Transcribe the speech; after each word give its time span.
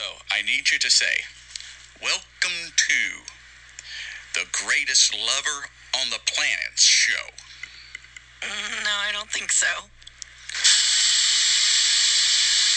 So 0.00 0.08
I 0.32 0.40
need 0.40 0.72
you 0.72 0.78
to 0.78 0.88
say, 0.90 1.12
Welcome 2.00 2.72
to 2.74 3.00
the 4.32 4.48
greatest 4.64 5.12
lover 5.12 5.68
on 6.00 6.08
the 6.08 6.16
planet 6.24 6.80
show. 6.80 7.28
Mm, 8.40 8.82
No, 8.82 8.96
I 8.96 9.12
don't 9.12 9.28
think 9.30 9.52
so. 9.52 9.68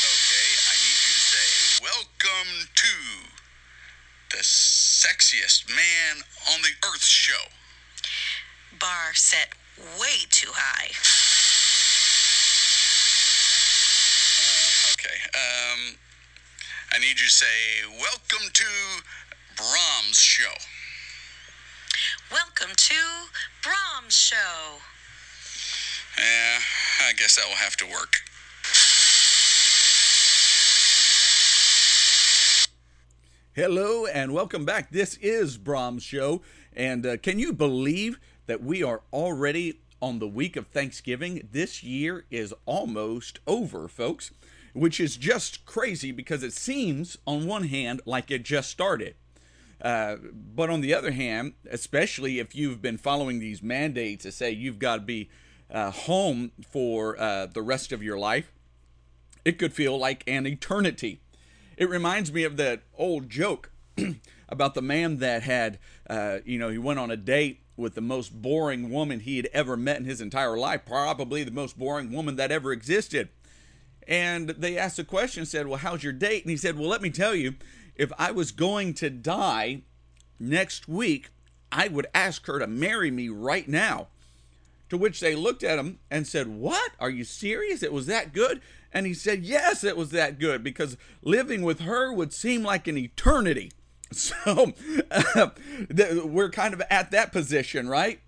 Okay, 0.04 0.50
I 0.68 0.76
need 0.84 1.00
you 1.08 1.14
to 1.16 1.24
say, 1.32 1.80
Welcome 1.82 2.68
to 2.76 2.94
the 4.36 4.44
sexiest 4.44 5.70
man 5.70 6.24
on 6.52 6.62
the 6.62 6.76
earth 6.92 7.06
show. 7.06 7.48
Bar 8.82 9.14
set 9.14 9.48
way 9.98 10.28
too 10.30 10.52
high. 10.52 10.92
Uh, 14.44 14.92
okay, 14.92 15.20
um, 15.40 15.96
I 16.94 17.00
need 17.00 17.20
you 17.20 17.26
to 17.26 17.32
say, 17.32 17.48
Welcome 17.90 18.52
to 18.54 18.66
Brahms 19.58 20.20
show. 20.20 20.54
Welcome 22.32 22.76
to 22.76 22.96
Brahms 23.64 24.14
Show. 24.14 24.78
Yeah, 26.20 26.60
I 27.08 27.14
guess 27.14 27.36
that 27.38 27.48
will 27.48 27.56
have 27.56 27.76
to 27.78 27.86
work. 27.86 28.18
Hello 33.56 34.06
and 34.06 34.32
welcome 34.32 34.64
back. 34.64 34.92
This 34.92 35.18
is 35.18 35.58
Brahms 35.58 36.04
Show. 36.04 36.44
And 36.76 37.08
uh, 37.08 37.18
can 37.18 37.40
you 37.40 37.54
believe 37.54 38.20
that 38.46 38.62
we 38.62 38.84
are 38.84 39.02
already 39.12 39.80
on 40.00 40.20
the 40.20 40.28
week 40.28 40.56
of 40.56 40.68
Thanksgiving? 40.68 41.48
This 41.52 41.82
year 41.82 42.26
is 42.30 42.54
almost 42.68 43.40
over, 43.48 43.88
folks, 43.88 44.30
which 44.74 45.00
is 45.00 45.18
just 45.18 45.66
crazy 45.66 46.12
because 46.12 46.44
it 46.44 46.54
seems, 46.54 47.18
on 47.26 47.46
one 47.46 47.66
hand, 47.66 48.02
like 48.06 48.30
it 48.32 48.44
just 48.44 48.70
started. 48.70 49.16
Uh, 49.82 50.16
but 50.34 50.70
on 50.70 50.82
the 50.82 50.94
other 50.94 51.12
hand, 51.12 51.54
especially 51.70 52.40
if 52.40 52.56
you've 52.56 52.82
been 52.82 52.98
following 52.98 53.40
these 53.40 53.62
mandates 53.62 54.24
to 54.24 54.32
say 54.32 54.50
you've 54.50 54.80
got 54.80 54.96
to 54.96 55.02
be 55.02 55.30
uh, 55.70 55.92
home 55.92 56.52
for 56.70 57.20
uh, 57.20 57.46
the 57.48 57.62
rest 57.62 57.92
of 57.92 58.02
your 58.02 58.18
life, 58.18 58.52
it 59.44 59.60
could 59.60 59.74
feel 59.74 59.98
like 59.98 60.24
an 60.26 60.48
eternity. 60.48 61.20
It 61.76 61.90
reminds 61.90 62.32
me 62.32 62.44
of 62.44 62.58
that 62.58 62.84
old 62.98 63.30
joke 63.30 63.72
about 64.50 64.74
the 64.74 64.82
man 64.82 65.18
that 65.18 65.44
had, 65.44 65.80
uh, 66.10 66.40
you 66.46 66.58
know, 66.58 66.70
he 66.70 66.78
went 66.78 67.00
on 67.00 67.12
a 67.12 67.18
date 67.18 67.60
with 67.76 67.96
the 67.96 68.02
most 68.02 68.42
boring 68.42 68.90
woman 68.90 69.20
he 69.20 69.38
had 69.38 69.50
ever 69.52 69.76
met 69.76 69.98
in 69.98 70.06
his 70.06 70.22
entire 70.22 70.58
life, 70.58 70.86
probably 70.86 71.44
the 71.44 71.52
most 71.52 71.78
boring 71.78 72.12
woman 72.12 72.36
that 72.36 72.52
ever 72.52 72.72
existed. 72.72 73.30
And 74.08 74.50
they 74.50 74.78
asked 74.78 75.00
a 75.00 75.04
question, 75.04 75.46
said, 75.46 75.68
Well, 75.68 75.80
how's 75.80 76.04
your 76.04 76.14
date? 76.14 76.44
And 76.44 76.52
he 76.52 76.58
said, 76.58 76.78
Well, 76.78 76.90
let 76.90 77.02
me 77.02 77.10
tell 77.10 77.36
you, 77.36 77.56
if 77.96 78.12
I 78.18 78.32
was 78.32 78.52
going 78.52 78.94
to 78.96 79.10
die 79.10 79.82
next 80.40 80.88
week, 80.88 81.30
I 81.72 81.88
would 81.88 82.08
ask 82.14 82.46
her 82.48 82.60
to 82.60 82.68
marry 82.68 83.12
me 83.12 83.30
right 83.30 83.68
now. 83.68 84.08
To 84.90 84.98
which 84.98 85.22
they 85.22 85.36
looked 85.36 85.64
at 85.64 85.80
him 85.80 86.00
and 86.12 86.28
said, 86.28 86.48
What? 86.48 86.92
Are 87.00 87.10
you 87.10 87.24
serious? 87.24 87.82
It 87.82 87.94
was 87.94 88.06
that 88.08 88.34
good? 88.34 88.62
And 88.92 89.08
he 89.08 89.14
said, 89.14 89.44
Yes, 89.44 89.84
it 89.84 89.98
was 89.98 90.12
that 90.12 90.40
good 90.40 90.64
because 90.64 90.98
living 91.22 91.64
with 91.64 91.82
her 91.82 92.14
would 92.14 92.34
seem 92.34 92.64
like 92.64 92.88
an 92.88 92.98
eternity. 92.98 93.72
So 94.14 94.74
uh, 95.12 95.50
we're 96.24 96.52
kind 96.52 96.76
of 96.76 96.84
at 96.92 97.10
that 97.10 97.32
position, 97.32 97.90
right? 97.90 98.20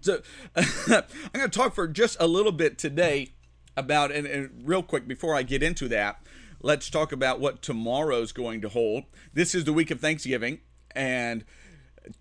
So, 0.00 0.22
I'm 0.56 1.04
going 1.32 1.48
to 1.48 1.56
talk 1.56 1.76
for 1.76 1.86
just 1.86 2.16
a 2.18 2.26
little 2.26 2.50
bit 2.50 2.78
today 2.78 3.34
about, 3.78 4.12
and, 4.12 4.26
and 4.26 4.50
real 4.64 4.82
quick 4.82 5.06
before 5.06 5.34
I 5.34 5.42
get 5.42 5.62
into 5.62 5.88
that, 5.88 6.20
let's 6.60 6.90
talk 6.90 7.12
about 7.12 7.40
what 7.40 7.62
tomorrow's 7.62 8.32
going 8.32 8.60
to 8.62 8.68
hold. 8.68 9.04
This 9.32 9.54
is 9.54 9.64
the 9.64 9.72
week 9.72 9.90
of 9.90 10.00
Thanksgiving, 10.00 10.60
and 10.94 11.44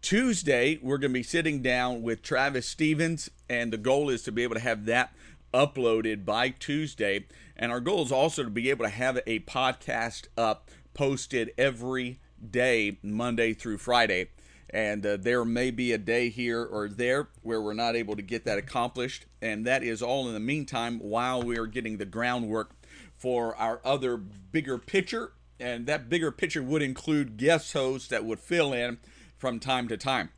Tuesday, 0.02 0.80
we're 0.82 0.98
going 0.98 1.12
to 1.12 1.20
be 1.20 1.24
sitting 1.24 1.62
down 1.62 2.02
with 2.02 2.22
Travis 2.22 2.68
Stevens, 2.68 3.30
and 3.50 3.72
the 3.72 3.78
goal 3.78 4.10
is 4.10 4.24
to 4.24 4.32
be 4.32 4.44
able 4.44 4.56
to 4.56 4.62
have 4.62 4.86
that 4.86 5.14
uploaded 5.54 6.26
by 6.26 6.50
Tuesday. 6.50 7.26
And 7.56 7.72
our 7.72 7.80
goal 7.80 8.04
is 8.04 8.12
also 8.12 8.44
to 8.44 8.50
be 8.50 8.70
able 8.70 8.86
to 8.86 8.92
have 8.92 9.20
a 9.26 9.40
podcast 9.40 10.28
up 10.38 10.70
posted 10.94 11.54
every 11.58 12.20
day, 12.52 12.98
Monday 13.02 13.54
through 13.54 13.78
Friday. 13.78 14.30
And 14.70 15.06
uh, 15.06 15.18
there 15.18 15.46
may 15.46 15.72
be 15.72 15.94
a 15.94 15.98
day 15.98 16.30
here 16.30 16.64
or 16.64 16.90
there 16.90 17.30
where 17.42 17.62
we're 17.62 17.74
not 17.74 17.96
able 17.96 18.16
to 18.16 18.22
get 18.22 18.46
that 18.46 18.58
accomplished. 18.58 19.26
And 19.42 19.66
that 19.66 19.84
is 19.84 20.02
all 20.02 20.28
in 20.28 20.34
the 20.34 20.40
meantime 20.40 21.00
while 21.00 21.42
we 21.42 21.58
are 21.58 21.68
getting 21.68 21.98
the 21.98 22.06
groundwork 22.06 22.72
for 23.16 23.56
our 23.56 23.80
other 23.86 24.18
bigger 24.18 24.78
picture. 24.78 25.32
And 25.60 25.88
that 25.88 26.10
bigger 26.10 26.32
picture 26.32 26.62
would 26.62 26.82
include 26.82 27.38
guest 27.38 27.74
hosts 27.74 28.10
that 28.10 28.26
would 28.26 28.40
fill 28.40 28.74
in 28.74 29.00
from 29.38 29.60
time 29.60 29.88
to 29.88 29.98
time. 29.98 30.30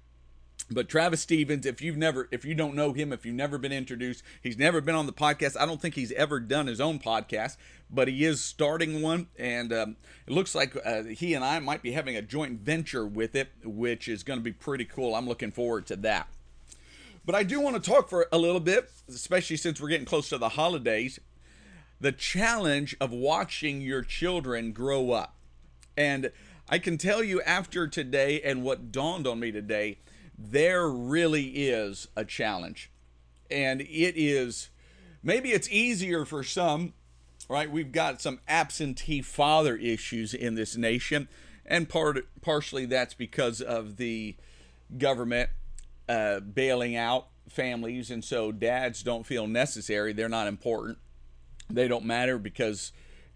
But 0.71 0.87
Travis 0.87 1.21
Stevens, 1.21 1.65
if 1.65 1.81
you've 1.81 1.97
never, 1.97 2.27
if 2.31 2.45
you 2.45 2.53
don't 2.53 2.75
know 2.75 2.93
him, 2.93 3.11
if 3.11 3.25
you've 3.25 3.35
never 3.35 3.57
been 3.57 3.71
introduced, 3.71 4.23
he's 4.41 4.57
never 4.57 4.81
been 4.81 4.93
on 4.93 5.07
the 5.07 5.13
podcast. 5.13 5.59
I 5.59 5.65
don't 5.65 5.81
think 5.81 5.95
he's 5.95 6.11
ever 6.11 6.39
done 6.39 6.67
his 6.67 6.79
own 6.79 6.99
podcast, 6.99 7.57
but 7.89 8.07
he 8.07 8.23
is 8.23 8.43
starting 8.43 9.01
one, 9.01 9.27
and 9.37 9.73
um, 9.73 9.95
it 10.27 10.33
looks 10.33 10.53
like 10.53 10.77
uh, 10.85 11.03
he 11.03 11.33
and 11.33 11.43
I 11.43 11.57
might 11.57 11.81
be 11.81 11.93
having 11.93 12.15
a 12.15 12.21
joint 12.21 12.59
venture 12.59 13.05
with 13.05 13.35
it, 13.35 13.49
which 13.63 14.07
is 14.07 14.21
going 14.21 14.39
to 14.39 14.43
be 14.43 14.51
pretty 14.51 14.85
cool. 14.85 15.15
I'm 15.15 15.27
looking 15.27 15.51
forward 15.51 15.87
to 15.87 15.95
that. 15.97 16.27
But 17.25 17.33
I 17.33 17.41
do 17.43 17.59
want 17.59 17.81
to 17.81 17.89
talk 17.89 18.07
for 18.07 18.27
a 18.31 18.37
little 18.37 18.59
bit, 18.59 18.91
especially 19.07 19.57
since 19.57 19.81
we're 19.81 19.89
getting 19.89 20.05
close 20.05 20.29
to 20.29 20.37
the 20.37 20.49
holidays, 20.49 21.19
the 21.99 22.11
challenge 22.11 22.95
of 23.01 23.11
watching 23.11 23.81
your 23.81 24.03
children 24.03 24.71
grow 24.71 25.11
up, 25.11 25.33
and 25.97 26.31
I 26.69 26.77
can 26.77 26.99
tell 26.99 27.23
you 27.23 27.41
after 27.41 27.87
today 27.87 28.39
and 28.41 28.63
what 28.63 28.91
dawned 28.91 29.25
on 29.25 29.39
me 29.39 29.51
today 29.51 29.97
there 30.39 30.87
really 30.87 31.47
is 31.67 32.07
a 32.15 32.23
challenge. 32.23 32.89
And 33.51 33.81
it 33.81 34.13
is, 34.15 34.69
maybe 35.21 35.49
it's 35.49 35.69
easier 35.69 36.23
for 36.23 36.43
some, 36.43 36.93
right? 37.49 37.69
We've 37.69 37.91
got 37.91 38.21
some 38.21 38.39
absentee 38.47 39.21
father 39.21 39.75
issues 39.75 40.33
in 40.33 40.55
this 40.55 40.77
nation. 40.77 41.27
And 41.65 41.89
part, 41.89 42.25
partially 42.41 42.85
that's 42.85 43.13
because 43.13 43.61
of 43.61 43.97
the 43.97 44.35
government 44.97 45.49
uh, 46.07 46.39
bailing 46.39 46.95
out 46.95 47.27
families. 47.49 48.09
And 48.09 48.23
so 48.23 48.51
dads 48.51 49.03
don't 49.03 49.25
feel 49.25 49.45
necessary. 49.45 50.13
They're 50.13 50.29
not 50.29 50.47
important. 50.47 50.99
They 51.69 51.87
don't 51.87 52.05
matter 52.05 52.37
because 52.37 52.91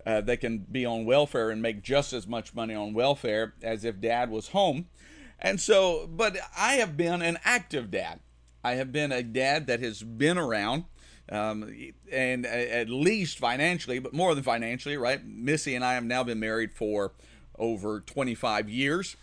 uh, 0.06 0.22
they 0.22 0.38
can 0.38 0.60
be 0.60 0.86
on 0.86 1.06
welfare 1.06 1.50
and 1.50 1.62
make 1.62 1.84
just 1.84 2.14
as 2.14 2.28
much 2.28 2.54
money 2.56 2.74
on 2.74 2.94
welfare 2.94 3.54
as 3.62 3.84
if 3.84 4.00
dad 4.00 4.30
was 4.30 4.50
home. 4.50 4.88
And 5.40 5.60
so, 5.60 6.08
but 6.08 6.38
I 6.58 6.74
have 6.76 6.96
been 6.96 7.22
an 7.22 7.38
active 7.44 7.92
dad. 7.92 8.20
I 8.64 8.74
have 8.76 8.92
been 8.92 9.12
a 9.12 9.24
dad 9.24 9.68
that 9.68 9.82
has 9.82 10.02
been 10.02 10.38
around, 10.38 10.86
um, 11.30 11.74
and 12.12 12.46
at 12.46 12.90
least 12.90 13.38
financially, 13.40 14.00
but 14.00 14.14
more 14.14 14.34
than 14.36 14.44
financially, 14.44 14.96
right? 14.96 15.24
Missy 15.26 15.76
and 15.76 15.84
I 15.84 15.96
have 15.96 16.06
now 16.06 16.24
been 16.24 16.40
married 16.40 16.72
for 16.72 17.12
over 17.60 18.00
25 18.00 18.70
years 18.70 19.16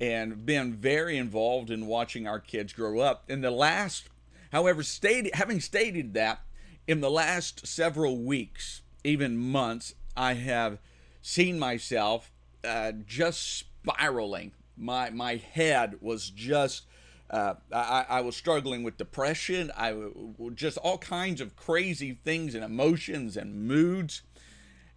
and 0.00 0.44
been 0.46 0.74
very 0.74 1.16
involved 1.16 1.70
in 1.70 1.86
watching 1.86 2.26
our 2.26 2.40
kids 2.40 2.72
grow 2.72 3.00
up. 3.00 3.24
In 3.28 3.40
the 3.40 3.50
last, 3.50 4.08
however, 4.52 4.82
stated, 4.82 5.34
having 5.34 5.60
stated 5.60 6.14
that, 6.14 6.40
in 6.86 7.00
the 7.00 7.10
last 7.10 7.66
several 7.66 8.18
weeks, 8.18 8.82
even 9.02 9.36
months, 9.36 9.94
I 10.16 10.34
have 10.34 10.78
seen 11.20 11.58
myself 11.58 12.30
uh, 12.64 12.92
just 13.06 13.64
spiraling 13.82 14.52
my 14.76 15.10
my 15.10 15.36
head 15.36 15.96
was 16.00 16.30
just 16.30 16.86
uh, 17.30 17.54
I, 17.72 18.06
I 18.08 18.20
was 18.20 18.36
struggling 18.36 18.82
with 18.82 18.98
depression. 18.98 19.72
I 19.76 19.94
just 20.54 20.78
all 20.78 20.98
kinds 20.98 21.40
of 21.40 21.56
crazy 21.56 22.18
things 22.24 22.54
and 22.54 22.62
emotions 22.62 23.36
and 23.36 23.66
moods, 23.66 24.22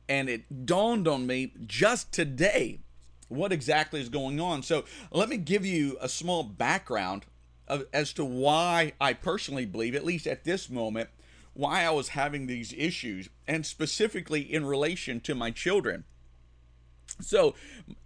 and 0.08 0.30
it 0.30 0.66
dawned 0.66 1.08
on 1.08 1.26
me 1.26 1.54
just 1.66 2.12
today 2.12 2.82
what 3.30 3.52
exactly 3.52 4.02
is 4.02 4.10
going 4.10 4.40
on. 4.40 4.64
So 4.64 4.86
let 5.12 5.30
me 5.30 5.38
give 5.38 5.66
you 5.66 5.98
a 6.02 6.10
small 6.10 6.44
background 6.44 7.26
of, 7.68 7.86
as 7.94 8.12
to 8.14 8.26
why 8.26 8.94
I 9.00 9.14
personally 9.14 9.66
believe, 9.66 9.96
at 9.96 10.06
least 10.06 10.26
at 10.28 10.44
this 10.44 10.70
moment, 10.70 11.10
why 11.54 11.84
I 11.84 11.92
was 11.92 12.10
having 12.10 12.48
these 12.48 12.74
issues, 12.74 13.30
and 13.48 13.66
specifically 13.66 14.42
in 14.42 14.66
relation 14.66 15.20
to 15.22 15.36
my 15.36 15.52
children. 15.52 16.06
So 17.22 17.54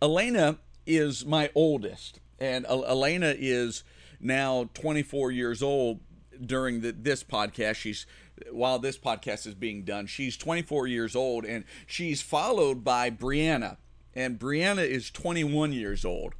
Elena 0.01 0.59
is 0.85 1.25
my 1.25 1.49
oldest, 1.55 2.19
and 2.39 2.65
Elena 2.65 3.33
is 3.37 3.83
now 4.19 4.69
24 4.73 5.31
years 5.31 5.61
old. 5.61 5.99
During 6.43 6.81
the, 6.81 6.91
this 6.91 7.23
podcast, 7.23 7.75
she's 7.75 8.07
while 8.51 8.79
this 8.79 8.97
podcast 8.97 9.45
is 9.45 9.53
being 9.53 9.83
done, 9.83 10.07
she's 10.07 10.35
24 10.35 10.87
years 10.87 11.15
old, 11.15 11.45
and 11.45 11.63
she's 11.85 12.21
followed 12.21 12.83
by 12.83 13.11
Brianna, 13.11 13.77
and 14.15 14.39
Brianna 14.39 14.85
is 14.85 15.11
21 15.11 15.71
years 15.71 16.03
old, 16.03 16.33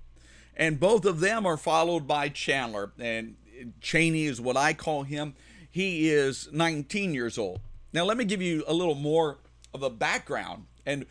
and 0.56 0.80
both 0.80 1.06
of 1.06 1.20
them 1.20 1.46
are 1.46 1.58
followed 1.58 2.08
by 2.08 2.28
Chandler, 2.28 2.92
and 3.00 3.36
Cheney 3.82 4.26
is 4.26 4.42
what 4.42 4.58
I 4.58 4.74
call 4.74 5.04
him. 5.04 5.36
He 5.70 6.10
is 6.10 6.50
19 6.52 7.14
years 7.14 7.38
old. 7.38 7.62
Now, 7.94 8.04
let 8.06 8.18
me 8.18 8.26
give 8.26 8.42
you 8.42 8.64
a 8.68 8.74
little 8.74 8.96
more 8.96 9.38
of 9.74 9.84
a 9.84 9.90
background 9.90 10.66
and 10.86 11.06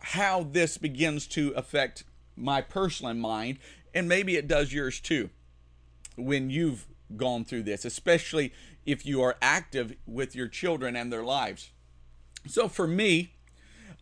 how 0.00 0.42
this 0.42 0.78
begins 0.78 1.26
to 1.28 1.52
affect 1.56 2.04
my 2.36 2.60
personal 2.60 3.14
mind, 3.14 3.58
and 3.94 4.08
maybe 4.08 4.36
it 4.36 4.48
does 4.48 4.72
yours 4.72 5.00
too 5.00 5.30
when 6.16 6.50
you've 6.50 6.86
gone 7.16 7.44
through 7.44 7.62
this, 7.62 7.84
especially 7.84 8.52
if 8.86 9.06
you 9.06 9.22
are 9.22 9.36
active 9.40 9.96
with 10.06 10.34
your 10.34 10.48
children 10.48 10.96
and 10.96 11.12
their 11.12 11.24
lives. 11.24 11.70
So 12.46 12.68
for 12.68 12.86
me, 12.86 13.34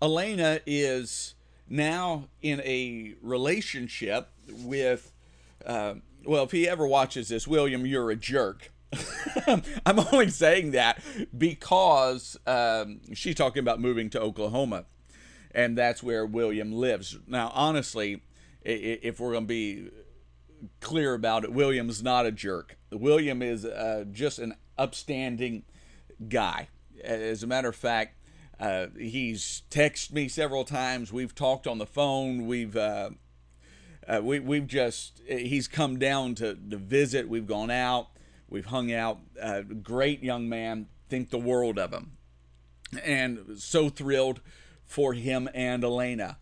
Elena 0.00 0.61
is 0.67 1.34
now 1.69 2.29
in 2.43 2.61
a 2.61 3.14
relationship 3.23 4.29
with, 4.49 5.12
uh, 5.64 5.94
well, 6.25 6.44
if 6.44 6.50
he 6.50 6.69
ever 6.69 6.87
watches 6.87 7.28
this, 7.28 7.46
William, 7.46 7.87
you're 7.87 8.11
a 8.11 8.17
jerk. 8.17 8.73
I'm 9.46 9.99
only 10.12 10.28
saying 10.28 10.73
that 10.73 11.02
because 11.37 12.37
um, 12.46 13.00
she's 13.14 13.35
talking 13.35 13.61
about 13.61 13.81
moving 13.81 14.11
to 14.11 14.20
Oklahoma, 14.20 14.85
and 15.54 15.76
that's 15.76 16.02
where 16.02 16.25
William 16.26 16.72
lives. 16.72 17.19
Now, 17.26 17.50
honestly, 17.54 18.22
if 18.62 19.20
we're 19.20 19.32
going 19.32 19.44
to 19.44 19.49
be 19.49 19.90
clear 20.81 21.14
about 21.14 21.44
it, 21.44 21.52
William's 21.52 22.02
not 22.02 22.26
a 22.26 22.32
jerk. 22.32 22.78
William 22.90 23.43
is 23.43 23.64
uh, 23.64 24.04
just 24.10 24.38
an 24.38 24.54
upstanding 24.78 25.64
guy. 26.28 26.69
As 27.02 27.43
a 27.43 27.46
matter 27.46 27.69
of 27.69 27.76
fact, 27.76 28.16
uh, 28.60 28.87
he's 28.99 29.62
texted 29.70 30.12
me 30.12 30.28
several 30.28 30.64
times. 30.64 31.12
We've 31.12 31.34
talked 31.34 31.66
on 31.66 31.78
the 31.78 31.87
phone. 31.87 32.46
We've 32.46 32.76
uh, 32.76 33.10
uh, 34.06 34.20
we 34.22 34.38
we've 34.38 34.66
just 34.66 35.20
he's 35.26 35.66
come 35.66 35.99
down 35.99 36.37
to 36.37 36.54
to 36.54 36.76
visit. 36.76 37.28
We've 37.28 37.46
gone 37.46 37.70
out. 37.70 38.10
We've 38.49 38.66
hung 38.66 38.93
out. 38.93 39.19
Uh, 39.40 39.62
great 39.62 40.22
young 40.22 40.49
man. 40.49 40.87
Think 41.08 41.31
the 41.31 41.38
world 41.38 41.78
of 41.78 41.93
him, 41.93 42.12
and 43.02 43.56
so 43.58 43.88
thrilled 43.88 44.40
for 44.93 45.15
him 45.15 45.49
and 45.55 45.83
Elena. 45.83 46.39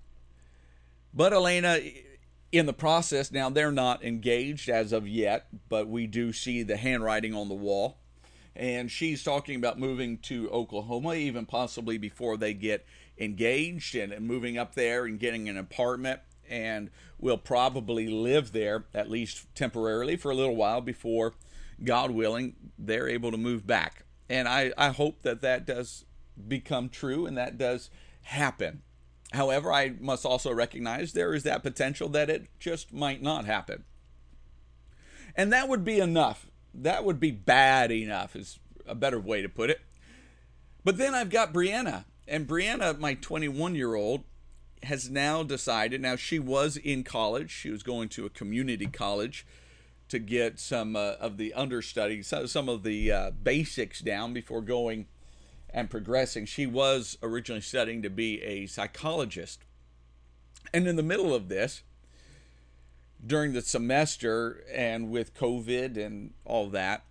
But 1.14 1.32
Elena, 1.32 1.80
in 2.52 2.66
the 2.66 2.72
process, 2.72 3.32
now 3.32 3.50
they're 3.50 3.72
not 3.72 4.04
engaged 4.04 4.68
as 4.68 4.92
of 4.92 5.08
yet, 5.08 5.46
but 5.68 5.88
we 5.88 6.06
do 6.06 6.32
see 6.32 6.62
the 6.62 6.76
handwriting 6.76 7.34
on 7.34 7.48
the 7.48 7.54
wall 7.54 8.00
and 8.56 8.90
she's 8.90 9.22
talking 9.22 9.56
about 9.56 9.78
moving 9.78 10.18
to 10.18 10.50
Oklahoma, 10.50 11.14
even 11.14 11.46
possibly 11.46 11.98
before 11.98 12.36
they 12.36 12.52
get 12.52 12.84
engaged 13.18 13.94
and, 13.94 14.26
moving 14.26 14.58
up 14.58 14.74
there 14.74 15.06
and 15.06 15.18
getting 15.18 15.48
an 15.48 15.56
apartment. 15.56 16.20
And 16.48 16.90
will 17.16 17.38
probably 17.38 18.08
live 18.08 18.50
there, 18.50 18.86
at 18.92 19.08
least 19.08 19.46
temporarily, 19.54 20.16
for 20.16 20.32
a 20.32 20.34
little 20.34 20.56
while 20.56 20.80
before, 20.80 21.34
God 21.84 22.10
willing, 22.10 22.56
they're 22.76 23.08
able 23.08 23.30
to 23.30 23.36
move 23.36 23.66
back. 23.66 24.04
And 24.28 24.48
I, 24.48 24.72
I 24.76 24.88
hope 24.88 25.22
that 25.22 25.42
that 25.42 25.64
does 25.64 26.04
become 26.48 26.88
true 26.88 27.26
and 27.26 27.38
that 27.38 27.56
does 27.56 27.88
happen. 28.30 28.82
However, 29.32 29.72
I 29.72 29.94
must 30.00 30.26
also 30.26 30.52
recognize 30.52 31.12
there 31.12 31.34
is 31.34 31.44
that 31.44 31.62
potential 31.62 32.08
that 32.10 32.28
it 32.28 32.48
just 32.58 32.92
might 32.92 33.22
not 33.22 33.44
happen. 33.44 33.84
And 35.36 35.52
that 35.52 35.68
would 35.68 35.84
be 35.84 36.00
enough 36.00 36.50
that 36.74 37.04
would 37.04 37.20
be 37.20 37.30
bad 37.30 37.90
enough, 37.90 38.36
is 38.36 38.58
a 38.86 38.94
better 38.94 39.18
way 39.18 39.42
to 39.42 39.48
put 39.48 39.70
it. 39.70 39.80
But 40.84 40.96
then 40.96 41.14
I've 41.14 41.30
got 41.30 41.52
Brianna, 41.52 42.04
and 42.26 42.46
Brianna, 42.46 42.98
my 42.98 43.14
21 43.14 43.74
year 43.74 43.94
old, 43.94 44.24
has 44.84 45.10
now 45.10 45.42
decided. 45.42 46.00
Now, 46.00 46.16
she 46.16 46.38
was 46.38 46.76
in 46.76 47.04
college, 47.04 47.50
she 47.50 47.70
was 47.70 47.82
going 47.82 48.08
to 48.10 48.24
a 48.24 48.30
community 48.30 48.86
college 48.86 49.46
to 50.08 50.18
get 50.18 50.58
some 50.58 50.96
uh, 50.96 51.12
of 51.20 51.36
the 51.36 51.52
understudy, 51.54 52.22
some 52.22 52.68
of 52.68 52.82
the 52.82 53.12
uh, 53.12 53.30
basics 53.30 54.00
down 54.00 54.32
before 54.32 54.60
going 54.60 55.06
and 55.72 55.90
progressing. 55.90 56.46
She 56.46 56.66
was 56.66 57.18
originally 57.22 57.60
studying 57.60 58.02
to 58.02 58.10
be 58.10 58.42
a 58.42 58.66
psychologist. 58.66 59.64
And 60.72 60.86
in 60.86 60.96
the 60.96 61.02
middle 61.02 61.34
of 61.34 61.48
this, 61.48 61.82
during 63.24 63.52
the 63.52 63.62
semester 63.62 64.64
and 64.72 65.10
with 65.10 65.34
COVID 65.34 65.96
and 65.96 66.32
all 66.44 66.68
that, 66.70 67.04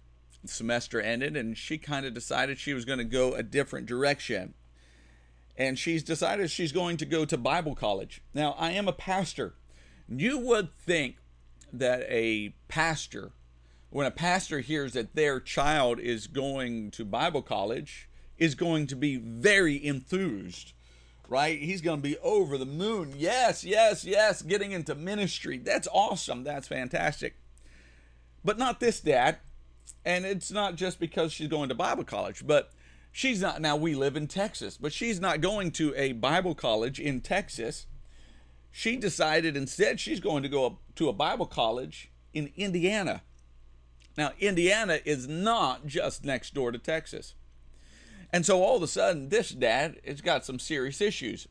semester 0.46 1.02
ended 1.02 1.36
and 1.36 1.58
she 1.58 1.78
kind 1.78 2.06
of 2.06 2.14
decided 2.14 2.58
she 2.58 2.74
was 2.74 2.86
going 2.86 3.00
to 3.00 3.04
go 3.04 3.34
a 3.34 3.44
different 3.44 3.88
direction. 3.88 4.54
And 5.58 5.78
she's 5.78 6.04
decided 6.04 6.50
she's 6.50 6.72
going 6.72 6.96
to 6.98 7.06
go 7.06 7.26
to 7.26 7.38
Bible 7.38 7.76
college. 7.76 8.22
Now, 8.34 8.56
I 8.58 8.72
am 8.72 8.88
a 8.88 8.94
pastor. 8.94 9.56
You 10.08 10.40
would 10.40 10.74
think 10.78 11.18
that 11.74 12.06
a 12.08 12.54
pastor, 12.70 13.32
when 13.90 14.08
a 14.08 14.12
pastor 14.12 14.62
hears 14.62 14.94
that 14.94 15.16
their 15.16 15.42
child 15.42 16.00
is 16.00 16.28
going 16.28 16.92
to 16.92 17.04
Bible 17.04 17.42
college, 17.42 18.09
is 18.40 18.56
going 18.56 18.88
to 18.88 18.96
be 18.96 19.18
very 19.18 19.86
enthused 19.86 20.74
right? 21.30 21.62
He's 21.62 21.82
going 21.82 22.00
to 22.00 22.04
be 22.04 22.18
over 22.18 22.58
the 22.58 22.66
moon. 22.66 23.14
Yes, 23.16 23.64
yes, 23.64 24.04
yes, 24.04 24.42
getting 24.42 24.72
into 24.72 24.96
ministry. 24.96 25.58
That's 25.58 25.88
awesome. 25.94 26.44
That's 26.44 26.68
fantastic. 26.68 27.36
But 28.44 28.58
not 28.58 28.80
this 28.80 29.00
dad. 29.00 29.38
And 30.06 30.26
it's 30.26 30.52
not 30.52 30.76
just 30.76 31.00
because 31.00 31.32
she's 31.32 31.48
going 31.48 31.70
to 31.70 31.76
Bible 31.76 32.04
college, 32.04 32.46
but 32.46 32.72
she's 33.12 33.42
not. 33.42 33.62
Now, 33.62 33.76
we 33.76 33.96
live 33.96 34.16
in 34.16 34.28
Texas, 34.28 34.78
but 34.78 34.94
she's 34.94 35.20
not 35.20 35.42
going 35.42 35.72
to 35.72 35.94
a 35.96 36.14
Bible 36.14 36.56
college 36.56 37.00
in 37.00 37.22
Texas. 37.22 37.86
She 38.72 38.98
decided 38.98 39.58
instead 39.58 40.00
she's 40.00 40.20
going 40.20 40.44
to 40.44 40.50
go 40.50 40.80
to 40.96 41.10
a 41.10 41.14
Bible 41.14 41.48
college 41.48 42.12
in 42.34 42.52
Indiana. 42.56 43.22
Now, 44.18 44.32
Indiana 44.40 45.00
is 45.06 45.28
not 45.28 45.86
just 45.86 46.24
next 46.24 46.54
door 46.54 46.72
to 46.72 46.78
Texas. 46.78 47.36
And 48.32 48.46
so 48.46 48.62
all 48.64 48.78
of 48.78 48.84
a 48.84 48.88
sudden, 48.88 49.30
this 49.30 49.50
dad 49.50 50.00
has 50.06 50.22
got 50.22 50.46
some 50.46 50.60
serious 50.60 51.02
issues. 51.02 51.48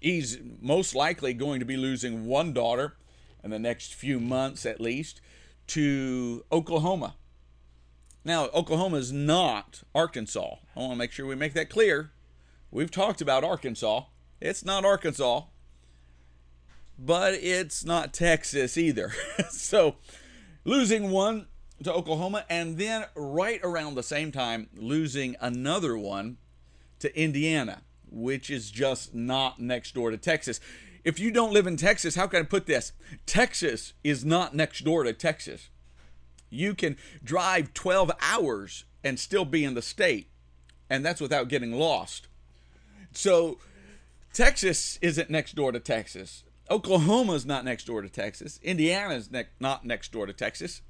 He's 0.00 0.38
most 0.60 0.94
likely 0.94 1.32
going 1.32 1.60
to 1.60 1.66
be 1.66 1.76
losing 1.76 2.26
one 2.26 2.52
daughter 2.52 2.96
in 3.42 3.50
the 3.50 3.58
next 3.58 3.94
few 3.94 4.20
months 4.20 4.66
at 4.66 4.80
least 4.80 5.20
to 5.68 6.44
Oklahoma. 6.52 7.14
Now, 8.24 8.46
Oklahoma 8.48 8.98
is 8.98 9.12
not 9.12 9.82
Arkansas. 9.94 10.56
I 10.76 10.80
want 10.80 10.92
to 10.92 10.98
make 10.98 11.12
sure 11.12 11.26
we 11.26 11.34
make 11.34 11.54
that 11.54 11.70
clear. 11.70 12.12
We've 12.70 12.90
talked 12.90 13.20
about 13.20 13.44
Arkansas. 13.44 14.02
It's 14.40 14.64
not 14.64 14.84
Arkansas, 14.84 15.42
but 16.98 17.34
it's 17.34 17.84
not 17.84 18.12
Texas 18.12 18.76
either. 18.76 19.12
so, 19.50 19.96
losing 20.64 21.10
one 21.10 21.46
to 21.82 21.92
Oklahoma, 21.92 22.44
and 22.48 22.76
then 22.76 23.04
right 23.14 23.60
around 23.62 23.94
the 23.94 24.02
same 24.02 24.32
time, 24.32 24.68
losing 24.76 25.36
another 25.40 25.96
one 25.96 26.38
to 26.98 27.20
Indiana, 27.20 27.82
which 28.10 28.50
is 28.50 28.70
just 28.70 29.14
not 29.14 29.60
next 29.60 29.94
door 29.94 30.10
to 30.10 30.16
Texas. 30.16 30.60
If 31.04 31.18
you 31.18 31.30
don't 31.30 31.52
live 31.52 31.66
in 31.66 31.76
Texas, 31.76 32.16
how 32.16 32.26
can 32.26 32.40
I 32.40 32.44
put 32.44 32.66
this? 32.66 32.92
Texas 33.26 33.94
is 34.02 34.24
not 34.24 34.54
next 34.54 34.84
door 34.84 35.04
to 35.04 35.12
Texas. 35.12 35.68
You 36.50 36.74
can 36.74 36.96
drive 37.22 37.74
12 37.74 38.10
hours 38.20 38.84
and 39.04 39.18
still 39.18 39.44
be 39.44 39.64
in 39.64 39.74
the 39.74 39.82
state, 39.82 40.28
and 40.90 41.04
that's 41.04 41.20
without 41.20 41.48
getting 41.48 41.72
lost. 41.72 42.26
So, 43.12 43.58
Texas 44.32 44.98
isn't 45.00 45.30
next 45.30 45.54
door 45.54 45.72
to 45.72 45.80
Texas. 45.80 46.44
Oklahoma's 46.70 47.46
not 47.46 47.64
next 47.64 47.86
door 47.86 48.02
to 48.02 48.08
Texas. 48.08 48.60
Indiana's 48.62 49.30
ne- 49.30 49.46
not 49.58 49.84
next 49.84 50.12
door 50.12 50.26
to 50.26 50.32
Texas. 50.32 50.82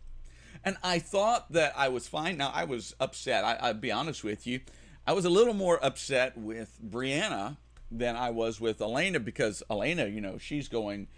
And 0.65 0.77
I 0.83 0.99
thought 0.99 1.53
that 1.53 1.73
I 1.77 1.89
was 1.89 2.09
fine. 2.09 2.37
Now, 2.37 2.51
I 2.55 2.65
was 2.65 2.95
upset. 3.01 3.45
I, 3.45 3.69
will 3.69 3.79
be 3.79 3.93
honest 3.93 4.25
with 4.25 4.47
you. 4.47 4.61
I 5.07 5.13
was 5.13 5.25
a 5.25 5.31
little 5.31 5.55
more 5.55 5.83
upset 5.85 6.37
with 6.37 6.79
Brianna 6.85 7.57
than 7.91 8.17
I 8.17 8.31
was 8.31 8.61
with 8.61 8.81
Elena 8.81 9.21
because 9.21 9.63
Elena, 9.71 10.07
you 10.07 10.21
know, 10.21 10.39
she's 10.39 10.69
going 10.69 11.09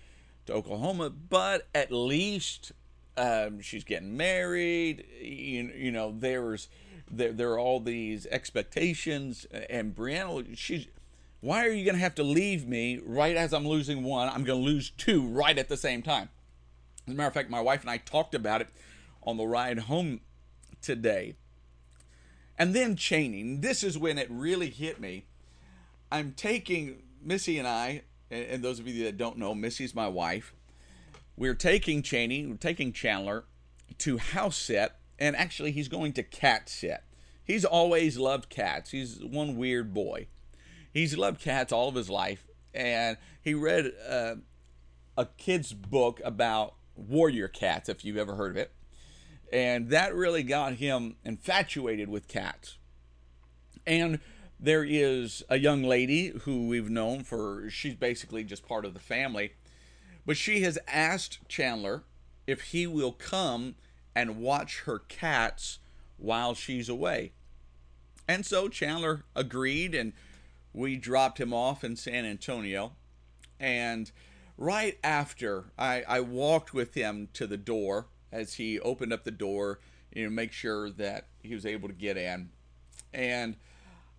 to 0.46 0.52
Oklahoma, 0.52 1.10
but 1.10 1.66
at 1.74 1.90
least 1.90 2.72
um, 3.16 3.60
she's 3.60 3.84
getting 3.84 4.16
married. 4.16 5.04
You, 5.20 5.72
you 5.74 5.90
know, 5.90 6.14
there's 6.16 6.68
there, 7.10 7.32
there 7.32 7.50
are 7.50 7.58
all 7.58 7.80
these 7.80 8.26
expectations. 8.26 9.46
And 9.68 9.94
Brianna, 9.94 10.56
she's 10.56 10.86
why 11.40 11.66
are 11.66 11.70
you 11.70 11.84
going 11.84 11.96
to 11.96 12.00
have 12.02 12.14
to 12.16 12.22
leave 12.22 12.68
me 12.68 13.00
right 13.04 13.34
as 13.34 13.52
I'm 13.54 13.66
losing 13.66 14.02
one? 14.02 14.28
I'm 14.28 14.44
going 14.44 14.60
to 14.60 14.64
lose 14.64 14.90
two 14.90 15.26
right 15.26 15.56
at 15.56 15.68
the 15.68 15.76
same 15.76 16.02
time. 16.02 16.28
As 17.06 17.14
a 17.14 17.16
matter 17.16 17.28
of 17.28 17.34
fact, 17.34 17.48
my 17.48 17.62
wife 17.62 17.80
and 17.80 17.90
I 17.90 17.96
talked 17.96 18.34
about 18.34 18.60
it 18.60 18.68
on 19.22 19.36
the 19.36 19.46
ride 19.46 19.80
home 19.80 20.20
today. 20.80 21.34
And 22.58 22.74
then 22.74 22.96
Cheney. 22.96 23.56
This 23.56 23.82
is 23.82 23.96
when 23.96 24.18
it 24.18 24.28
really 24.30 24.70
hit 24.70 25.00
me. 25.00 25.24
I'm 26.12 26.32
taking 26.32 27.02
Missy 27.22 27.58
and 27.58 27.66
I, 27.66 28.02
and 28.30 28.62
those 28.62 28.78
of 28.78 28.86
you 28.86 29.04
that 29.04 29.16
don't 29.16 29.38
know, 29.38 29.54
Missy's 29.54 29.94
my 29.94 30.08
wife. 30.08 30.52
We're 31.36 31.54
taking 31.54 32.02
Cheney, 32.02 32.46
we're 32.46 32.56
taking 32.56 32.92
Chandler 32.92 33.44
to 33.98 34.18
house 34.18 34.56
set, 34.56 34.98
and 35.18 35.34
actually 35.36 35.72
he's 35.72 35.88
going 35.88 36.12
to 36.14 36.22
cat 36.22 36.68
set. 36.68 37.04
He's 37.42 37.64
always 37.64 38.18
loved 38.18 38.48
cats. 38.48 38.90
He's 38.90 39.24
one 39.24 39.56
weird 39.56 39.94
boy. 39.94 40.26
He's 40.92 41.16
loved 41.16 41.40
cats 41.40 41.72
all 41.72 41.88
of 41.88 41.94
his 41.94 42.10
life, 42.10 42.46
and 42.74 43.16
he 43.40 43.54
read 43.54 43.92
uh, 44.08 44.34
a 45.16 45.26
kid's 45.38 45.72
book 45.72 46.20
about 46.24 46.74
warrior 46.94 47.48
cats, 47.48 47.88
if 47.88 48.04
you've 48.04 48.18
ever 48.18 48.34
heard 48.34 48.50
of 48.50 48.56
it 48.56 48.72
and 49.52 49.88
that 49.90 50.14
really 50.14 50.42
got 50.42 50.74
him 50.74 51.16
infatuated 51.24 52.08
with 52.08 52.28
cats. 52.28 52.78
And 53.86 54.20
there 54.58 54.84
is 54.84 55.42
a 55.48 55.58
young 55.58 55.82
lady 55.82 56.28
who 56.42 56.68
we've 56.68 56.90
known 56.90 57.24
for, 57.24 57.68
she's 57.70 57.94
basically 57.94 58.44
just 58.44 58.66
part 58.66 58.84
of 58.84 58.94
the 58.94 59.00
family, 59.00 59.54
but 60.26 60.36
she 60.36 60.60
has 60.62 60.78
asked 60.86 61.38
Chandler 61.48 62.04
if 62.46 62.60
he 62.62 62.86
will 62.86 63.12
come 63.12 63.74
and 64.14 64.36
watch 64.38 64.82
her 64.82 64.98
cats 64.98 65.78
while 66.18 66.54
she's 66.54 66.88
away. 66.88 67.32
And 68.28 68.44
so 68.44 68.68
Chandler 68.68 69.24
agreed, 69.34 69.94
and 69.94 70.12
we 70.72 70.96
dropped 70.96 71.40
him 71.40 71.52
off 71.52 71.82
in 71.82 71.96
San 71.96 72.24
Antonio. 72.24 72.92
And 73.58 74.12
right 74.56 74.98
after 75.02 75.72
I, 75.78 76.02
I 76.06 76.20
walked 76.20 76.72
with 76.72 76.94
him 76.94 77.28
to 77.32 77.46
the 77.46 77.56
door 77.56 78.06
as 78.32 78.54
he 78.54 78.78
opened 78.80 79.12
up 79.12 79.24
the 79.24 79.30
door, 79.30 79.80
you 80.12 80.24
know, 80.24 80.30
make 80.30 80.52
sure 80.52 80.90
that 80.90 81.26
he 81.42 81.54
was 81.54 81.66
able 81.66 81.88
to 81.88 81.94
get 81.94 82.16
in. 82.16 82.50
And 83.12 83.56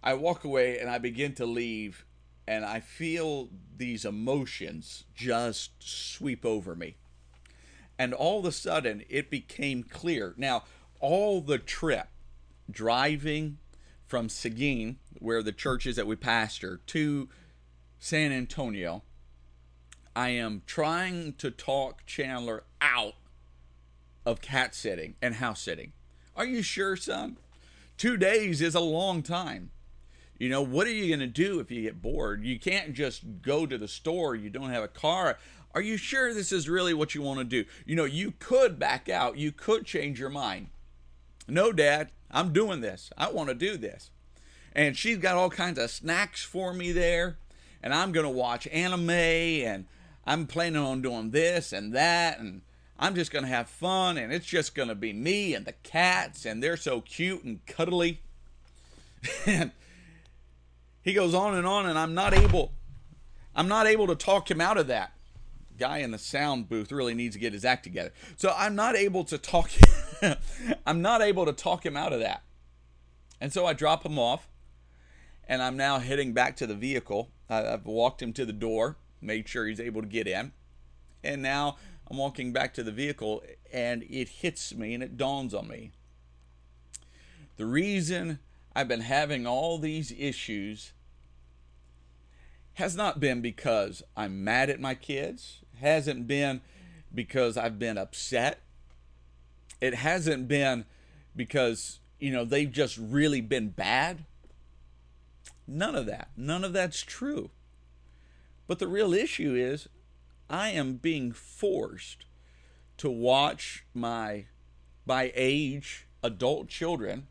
I 0.04 0.14
walk 0.14 0.44
away 0.44 0.80
and 0.80 0.90
I 0.90 0.98
begin 0.98 1.34
to 1.36 1.46
leave, 1.46 2.06
and 2.48 2.66
I 2.66 2.80
feel 2.80 3.50
these 3.78 4.06
emotions 4.06 5.04
just 5.14 5.72
sweep 5.80 6.46
over 6.46 6.76
me. 6.76 6.96
And 8.00 8.14
all 8.14 8.40
of 8.40 8.46
a 8.46 8.52
sudden, 8.52 9.04
it 9.10 9.30
became 9.30 9.84
clear. 9.84 10.34
Now, 10.38 10.64
all 11.00 11.42
the 11.42 11.60
trip, 11.60 12.08
driving 12.70 13.58
from 14.08 14.28
Seguin, 14.28 14.98
where 15.20 15.44
the 15.44 15.52
church 15.52 15.86
is 15.86 15.96
that 15.98 16.08
we 16.08 16.16
pastor, 16.16 16.82
to 16.88 17.30
San 18.00 18.32
Antonio, 18.32 19.04
I 20.16 20.30
am 20.30 20.64
trying 20.66 21.34
to 21.34 21.52
talk 21.52 22.06
Chandler 22.06 22.64
out 22.82 23.14
of 24.26 24.42
cat 24.42 24.76
sitting 24.76 25.16
and 25.22 25.36
house 25.36 25.62
sitting. 25.62 25.94
Are 26.36 26.46
you 26.46 26.62
sure, 26.62 26.96
son? 26.96 27.38
Two 27.98 28.18
days 28.18 28.62
is 28.62 28.76
a 28.76 28.80
long 28.80 29.22
time. 29.22 29.72
You 30.40 30.50
know, 30.50 30.64
what 30.64 30.88
are 30.88 30.92
you 30.92 31.08
going 31.08 31.20
to 31.20 31.28
do 31.28 31.60
if 31.60 31.70
you 31.70 31.84
get 31.84 32.02
bored? 32.02 32.44
You 32.44 32.58
can't 32.58 32.94
just 32.94 33.44
go 33.44 33.68
to 33.68 33.78
the 33.78 33.88
store. 33.88 34.36
You 34.36 34.50
don't 34.50 34.72
have 34.72 34.84
a 34.84 34.88
car. 34.88 35.38
Are 35.76 35.82
you 35.82 35.98
sure 35.98 36.34
this 36.34 36.52
is 36.52 36.68
really 36.68 36.94
what 36.94 37.14
you 37.14 37.22
want 37.22 37.40
to 37.40 37.44
do? 37.44 37.66
You 37.86 37.96
know, 37.96 38.06
you 38.06 38.34
could 38.40 38.80
back 38.80 39.08
out. 39.08 39.38
You 39.38 39.52
could 39.52 39.86
change 39.86 40.20
your 40.20 40.30
mind. 40.30 40.70
No, 41.48 41.72
Dad, 41.72 42.12
I'm 42.32 42.54
doing 42.54 42.82
this. 42.82 43.12
I 43.18 43.30
want 43.30 43.50
to 43.50 43.56
do 43.56 43.78
this. 43.78 44.10
And 44.74 44.98
she's 44.98 45.18
got 45.18 45.36
all 45.36 45.50
kinds 45.50 45.78
of 45.78 45.92
snacks 45.92 46.44
for 46.44 46.74
me 46.74 46.92
there. 46.92 47.38
And 47.84 47.94
I'm 47.94 48.12
going 48.12 48.26
to 48.26 48.32
watch 48.32 48.68
anime. 48.68 49.10
And 49.12 49.86
I'm 50.26 50.48
planning 50.48 50.82
on 50.82 51.04
doing 51.04 51.30
this 51.30 51.72
and 51.72 51.94
that. 51.94 52.40
And 52.40 52.62
I'm 53.00 53.16
just 53.16 53.32
going 53.32 53.46
to 53.46 53.50
have 53.50 53.68
fun. 53.68 54.18
And 54.18 54.32
it's 54.32 54.46
just 54.46 54.76
going 54.76 54.90
to 54.90 54.96
be 54.96 55.14
me 55.14 55.54
and 55.54 55.66
the 55.66 55.74
cats. 55.84 56.46
And 56.46 56.62
they're 56.62 56.78
so 56.78 57.02
cute 57.02 57.44
and 57.44 57.66
cuddly. 57.66 58.22
and 59.46 59.72
he 61.02 61.14
goes 61.14 61.34
on 61.34 61.56
and 61.56 61.68
on 61.68 61.86
and 61.88 61.98
i'm 61.98 62.14
not 62.14 62.34
able 62.34 62.72
i'm 63.56 63.68
not 63.68 63.88
able 63.88 64.08
to 64.08 64.16
talk 64.16 64.50
him 64.50 64.62
out 64.62 64.78
of 64.78 64.88
that 64.88 65.14
guy 65.78 66.00
in 66.00 66.12
the 66.12 66.18
sound 66.18 66.70
booth 66.70 66.92
really 66.92 67.14
needs 67.14 67.36
to 67.36 67.40
get 67.40 67.54
his 67.54 67.66
act 67.66 67.84
together 67.84 68.12
so 68.36 68.54
i'm 68.56 68.76
not 68.76 68.96
able 68.96 69.24
to 69.24 69.38
talk 69.38 69.70
i'm 70.86 71.02
not 71.02 71.22
able 71.22 71.46
to 71.46 71.54
talk 71.54 71.86
him 71.86 71.98
out 71.98 72.14
of 72.14 72.20
that 72.20 72.44
and 73.40 73.52
so 73.52 73.66
i 73.66 73.74
drop 73.74 74.06
him 74.06 74.20
off 74.20 74.48
and 75.48 75.62
i'm 75.62 75.76
now 75.76 76.00
heading 76.00 76.34
back 76.34 76.56
to 76.56 76.68
the 76.68 76.76
vehicle 76.76 77.30
i've 77.50 77.86
walked 77.86 78.22
him 78.22 78.32
to 78.32 78.46
the 78.46 78.54
door 78.54 78.98
made 79.22 79.48
sure 79.48 79.66
he's 79.66 79.80
able 79.80 80.02
to 80.02 80.08
get 80.08 80.28
in 80.28 80.52
and 81.24 81.42
now 81.42 81.78
i'm 82.12 82.18
walking 82.18 82.54
back 82.54 82.74
to 82.74 82.84
the 82.84 82.92
vehicle 82.92 83.42
and 83.74 84.04
it 84.04 84.28
hits 84.30 84.76
me 84.76 84.94
and 84.94 85.02
it 85.02 85.18
dawns 85.18 85.54
on 85.54 85.68
me 85.68 85.92
the 87.62 87.66
reason 87.66 88.40
I've 88.76 88.88
been 88.88 89.02
having 89.02 89.46
all 89.46 89.78
these 89.78 90.12
issues 90.12 90.94
has 92.76 92.96
not 92.96 93.20
been 93.20 93.42
because 93.42 94.02
I'm 94.16 94.44
mad 94.44 94.70
at 94.70 94.80
my 94.80 94.96
kids, 94.96 95.60
hasn't 95.80 96.26
been 96.26 96.62
because 97.14 97.58
I've 97.58 97.78
been 97.78 97.98
upset. 97.98 98.62
It 99.82 99.94
hasn't 99.96 100.48
been 100.48 100.86
because, 101.36 102.00
you 102.20 102.32
know, 102.32 102.46
they've 102.46 102.72
just 102.72 102.98
really 102.98 103.42
been 103.42 103.70
bad. 103.70 104.26
None 105.68 105.96
of 105.96 106.06
that. 106.06 106.30
None 106.38 106.64
of 106.64 106.74
that's 106.74 107.02
true. 107.02 107.50
But 108.68 108.80
the 108.80 108.88
real 108.88 109.14
issue 109.14 109.54
is 109.54 109.90
I 110.52 110.72
am 110.72 110.96
being 110.96 111.32
forced 111.32 112.26
to 112.98 113.10
watch 113.10 113.86
my, 113.94 114.46
by 115.06 115.32
age, 115.34 116.08
adult 116.22 116.68
children 116.68 117.28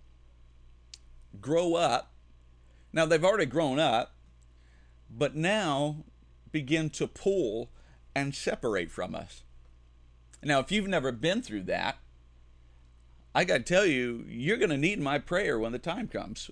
grow 1.40 1.74
up. 1.74 2.12
Now, 2.92 3.04
they've 3.04 3.24
already 3.24 3.46
grown 3.46 3.78
up, 3.78 4.14
but 5.10 5.36
now 5.36 5.98
begin 6.50 6.90
to 6.90 7.06
pull 7.06 7.70
and 8.14 8.34
separate 8.34 8.90
from 8.90 9.14
us. 9.14 9.44
Now, 10.42 10.58
if 10.60 10.72
you've 10.72 10.88
never 10.88 11.12
been 11.12 11.42
through 11.42 11.64
that, 11.64 11.98
I 13.34 13.44
got 13.44 13.58
to 13.58 13.62
tell 13.62 13.86
you, 13.86 14.24
you're 14.26 14.56
going 14.56 14.70
to 14.70 14.78
need 14.78 14.98
my 14.98 15.18
prayer 15.18 15.58
when 15.58 15.72
the 15.72 15.78
time 15.78 16.08
comes. 16.08 16.50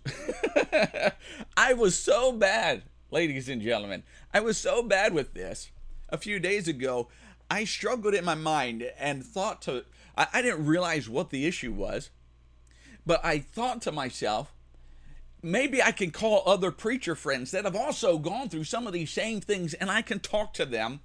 I 1.56 1.72
was 1.72 1.98
so 1.98 2.30
bad, 2.30 2.82
ladies 3.10 3.48
and 3.48 3.62
gentlemen. 3.62 4.04
I 4.32 4.40
was 4.40 4.58
so 4.58 4.82
bad 4.82 5.12
with 5.14 5.32
this. 5.32 5.70
A 6.08 6.18
few 6.18 6.38
days 6.38 6.68
ago, 6.68 7.08
I 7.50 7.64
struggled 7.64 8.14
in 8.14 8.24
my 8.24 8.34
mind 8.34 8.90
and 8.98 9.24
thought 9.24 9.62
to, 9.62 9.84
I, 10.16 10.26
I 10.32 10.42
didn't 10.42 10.66
realize 10.66 11.08
what 11.08 11.30
the 11.30 11.46
issue 11.46 11.72
was, 11.72 12.10
but 13.06 13.24
I 13.24 13.38
thought 13.38 13.82
to 13.82 13.92
myself, 13.92 14.54
maybe 15.42 15.82
I 15.82 15.92
can 15.92 16.10
call 16.10 16.42
other 16.46 16.70
preacher 16.70 17.14
friends 17.14 17.50
that 17.50 17.64
have 17.64 17.76
also 17.76 18.18
gone 18.18 18.48
through 18.48 18.64
some 18.64 18.86
of 18.86 18.92
these 18.92 19.10
same 19.10 19.40
things 19.40 19.74
and 19.74 19.90
I 19.90 20.02
can 20.02 20.20
talk 20.20 20.52
to 20.54 20.66
them 20.66 21.00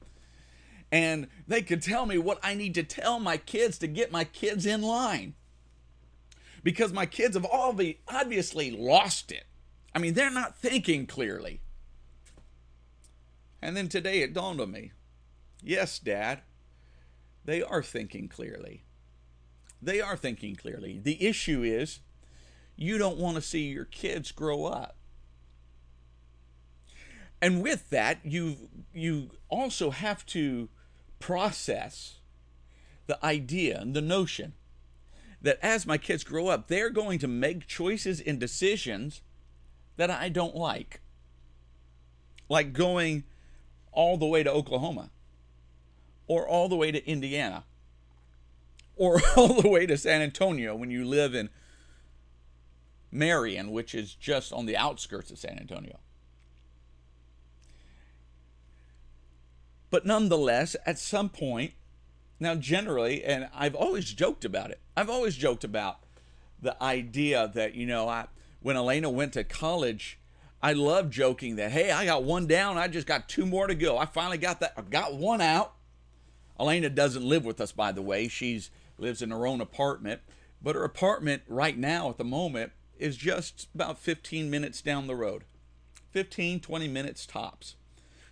and 0.94 1.28
they 1.48 1.64
could 1.64 1.82
tell 1.82 2.06
me 2.06 2.20
what 2.20 2.38
I 2.44 2.54
need 2.54 2.76
to 2.76 2.84
tell 2.84 3.20
my 3.20 3.38
kids 3.38 3.80
to 3.80 3.88
get 3.88 4.12
my 4.12 4.26
kids 4.26 4.68
in 4.68 4.84
line. 4.84 5.34
Because 6.62 6.94
my 6.94 7.08
kids 7.08 7.36
have 7.36 7.46
all 7.46 7.76
obviously 8.08 8.70
lost 8.70 9.32
it. 9.32 9.46
I 9.96 9.98
mean, 9.98 10.14
they're 10.14 10.30
not 10.30 10.56
thinking 10.56 11.08
clearly. 11.08 11.62
And 13.64 13.78
then 13.78 13.88
today 13.88 14.22
it 14.22 14.34
dawned 14.34 14.60
on 14.60 14.72
me 14.72 14.92
yes, 15.64 15.98
Dad, 15.98 16.42
they 17.46 17.62
are 17.62 17.82
thinking 17.82 18.28
clearly. 18.28 18.84
They 19.82 20.02
are 20.02 20.18
thinking 20.18 20.56
clearly. 20.56 21.00
The 21.02 21.26
issue 21.26 21.64
is 21.64 22.00
you 22.76 22.98
don't 22.98 23.18
want 23.18 23.36
to 23.36 23.42
see 23.42 23.70
your 23.70 23.86
kids 23.86 24.32
grow 24.32 24.66
up. 24.66 24.98
And 27.42 27.62
with 27.62 27.90
that, 27.90 28.20
you 28.24 28.70
you 28.94 29.32
also 29.50 29.92
have 29.92 30.26
to 30.28 30.70
process 31.20 32.20
the 33.08 33.24
idea 33.24 33.80
and 33.80 33.94
the 33.94 34.02
notion 34.02 34.54
that 35.42 35.60
as 35.62 35.86
my 35.86 35.98
kids 35.98 36.24
grow 36.24 36.48
up, 36.48 36.68
they're 36.68 36.90
going 36.90 37.20
to 37.20 37.28
make 37.28 37.68
choices 37.68 38.20
and 38.22 38.40
decisions 38.40 39.22
that 39.98 40.10
I 40.10 40.28
don't 40.30 40.56
like. 40.56 41.02
Like 42.50 42.72
going 42.72 43.24
all 43.94 44.18
the 44.18 44.26
way 44.26 44.44
to 44.44 44.52
Oklahoma, 44.52 45.10
or 46.28 46.48
all 46.48 46.70
the 46.70 46.76
way 46.76 46.92
to 46.92 47.06
Indiana, 47.08 47.64
or 48.96 49.22
all 49.36 49.62
the 49.62 49.70
way 49.70 49.86
to 49.86 49.98
San 49.98 50.22
Antonio 50.22 50.76
when 50.76 50.92
you 50.92 51.06
live 51.06 51.34
in 51.34 51.50
Marion, 53.12 53.72
which 53.72 53.94
is 53.94 54.16
just 54.16 54.52
on 54.52 54.66
the 54.66 54.76
outskirts 54.76 55.32
of 55.32 55.38
San 55.38 55.58
Antonio. 55.60 56.00
But 59.90 60.08
nonetheless, 60.08 60.76
at 60.88 60.98
some 60.98 61.30
point, 61.30 61.74
now 62.40 62.56
generally, 62.56 63.24
and 63.24 63.48
I've 63.54 63.76
always 63.76 64.12
joked 64.12 64.44
about 64.44 64.72
it, 64.72 64.80
I've 64.98 65.10
always 65.10 65.36
joked 65.36 65.64
about 65.64 66.00
the 66.60 66.82
idea 66.82 67.52
that, 67.54 67.76
you 67.76 67.86
know, 67.86 68.10
I, 68.10 68.26
when 68.62 68.76
Elena 68.76 69.10
went 69.12 69.34
to 69.34 69.44
college, 69.44 70.18
I 70.64 70.72
love 70.72 71.10
joking 71.10 71.58
that, 71.58 71.72
hey, 71.74 71.92
I 71.92 72.06
got 72.06 72.24
one 72.24 72.48
down, 72.48 72.78
I 72.78 72.88
just 72.88 73.06
got 73.06 73.28
two 73.28 73.46
more 73.46 73.68
to 73.68 73.76
go. 73.76 73.98
I 73.98 74.06
finally 74.06 74.38
got 74.38 74.62
that, 74.62 74.72
I 74.78 74.82
got 74.82 75.14
one 75.14 75.42
out. 75.42 75.74
Elena 76.58 76.90
doesn't 76.90 77.26
live 77.26 77.44
with 77.44 77.60
us, 77.60 77.74
by 77.74 77.92
the 77.92 78.02
way. 78.02 78.30
She's 78.30 78.72
lives 78.98 79.22
in 79.22 79.32
her 79.32 79.46
own 79.46 79.60
apartment, 79.60 80.22
but 80.62 80.76
her 80.76 80.86
apartment 80.86 81.42
right 81.50 81.78
now 81.78 82.10
at 82.10 82.18
the 82.18 82.24
moment 82.24 82.72
is 82.98 83.18
just 83.18 83.68
about 83.76 83.98
15 83.98 84.50
minutes 84.50 84.82
down 84.82 85.08
the 85.08 85.16
road 85.16 85.44
15, 86.12 86.62
20 86.62 86.88
minutes 86.88 87.26
tops. 87.26 87.76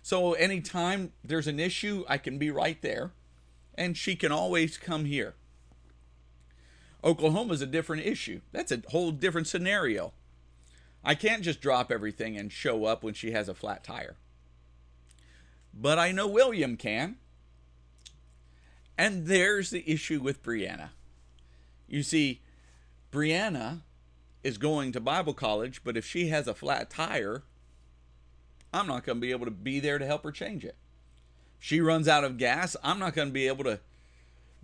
So 0.00 0.32
anytime 0.32 1.12
there's 1.22 1.46
an 1.46 1.60
issue, 1.60 2.04
I 2.08 2.16
can 2.16 2.38
be 2.38 2.50
right 2.50 2.80
there, 2.80 3.12
and 3.74 3.94
she 3.94 4.16
can 4.16 4.32
always 4.32 4.78
come 4.78 5.04
here. 5.04 5.34
Oklahoma 7.04 7.52
is 7.52 7.60
a 7.60 7.66
different 7.66 8.06
issue. 8.06 8.40
That's 8.52 8.72
a 8.72 8.82
whole 8.88 9.10
different 9.10 9.48
scenario. 9.48 10.14
I 11.04 11.14
can't 11.14 11.42
just 11.42 11.60
drop 11.60 11.90
everything 11.90 12.36
and 12.36 12.52
show 12.52 12.84
up 12.84 13.02
when 13.02 13.14
she 13.14 13.32
has 13.32 13.48
a 13.48 13.54
flat 13.54 13.82
tire. 13.82 14.16
But 15.74 15.98
I 15.98 16.12
know 16.12 16.26
William 16.28 16.76
can. 16.76 17.16
And 18.96 19.26
there's 19.26 19.70
the 19.70 19.90
issue 19.90 20.20
with 20.20 20.42
Brianna. 20.42 20.90
You 21.88 22.02
see, 22.02 22.42
Brianna 23.10 23.80
is 24.44 24.58
going 24.58 24.92
to 24.92 25.00
Bible 25.00 25.34
college, 25.34 25.82
but 25.82 25.96
if 25.96 26.04
she 26.04 26.28
has 26.28 26.46
a 26.46 26.54
flat 26.54 26.90
tire, 26.90 27.42
I'm 28.72 28.86
not 28.86 29.04
going 29.04 29.16
to 29.16 29.20
be 29.20 29.32
able 29.32 29.46
to 29.46 29.50
be 29.50 29.80
there 29.80 29.98
to 29.98 30.06
help 30.06 30.24
her 30.24 30.32
change 30.32 30.64
it. 30.64 30.76
She 31.58 31.80
runs 31.80 32.08
out 32.08 32.24
of 32.24 32.38
gas, 32.38 32.76
I'm 32.82 32.98
not 32.98 33.14
going 33.14 33.28
to 33.28 33.32
be 33.32 33.46
able 33.46 33.64
to 33.64 33.80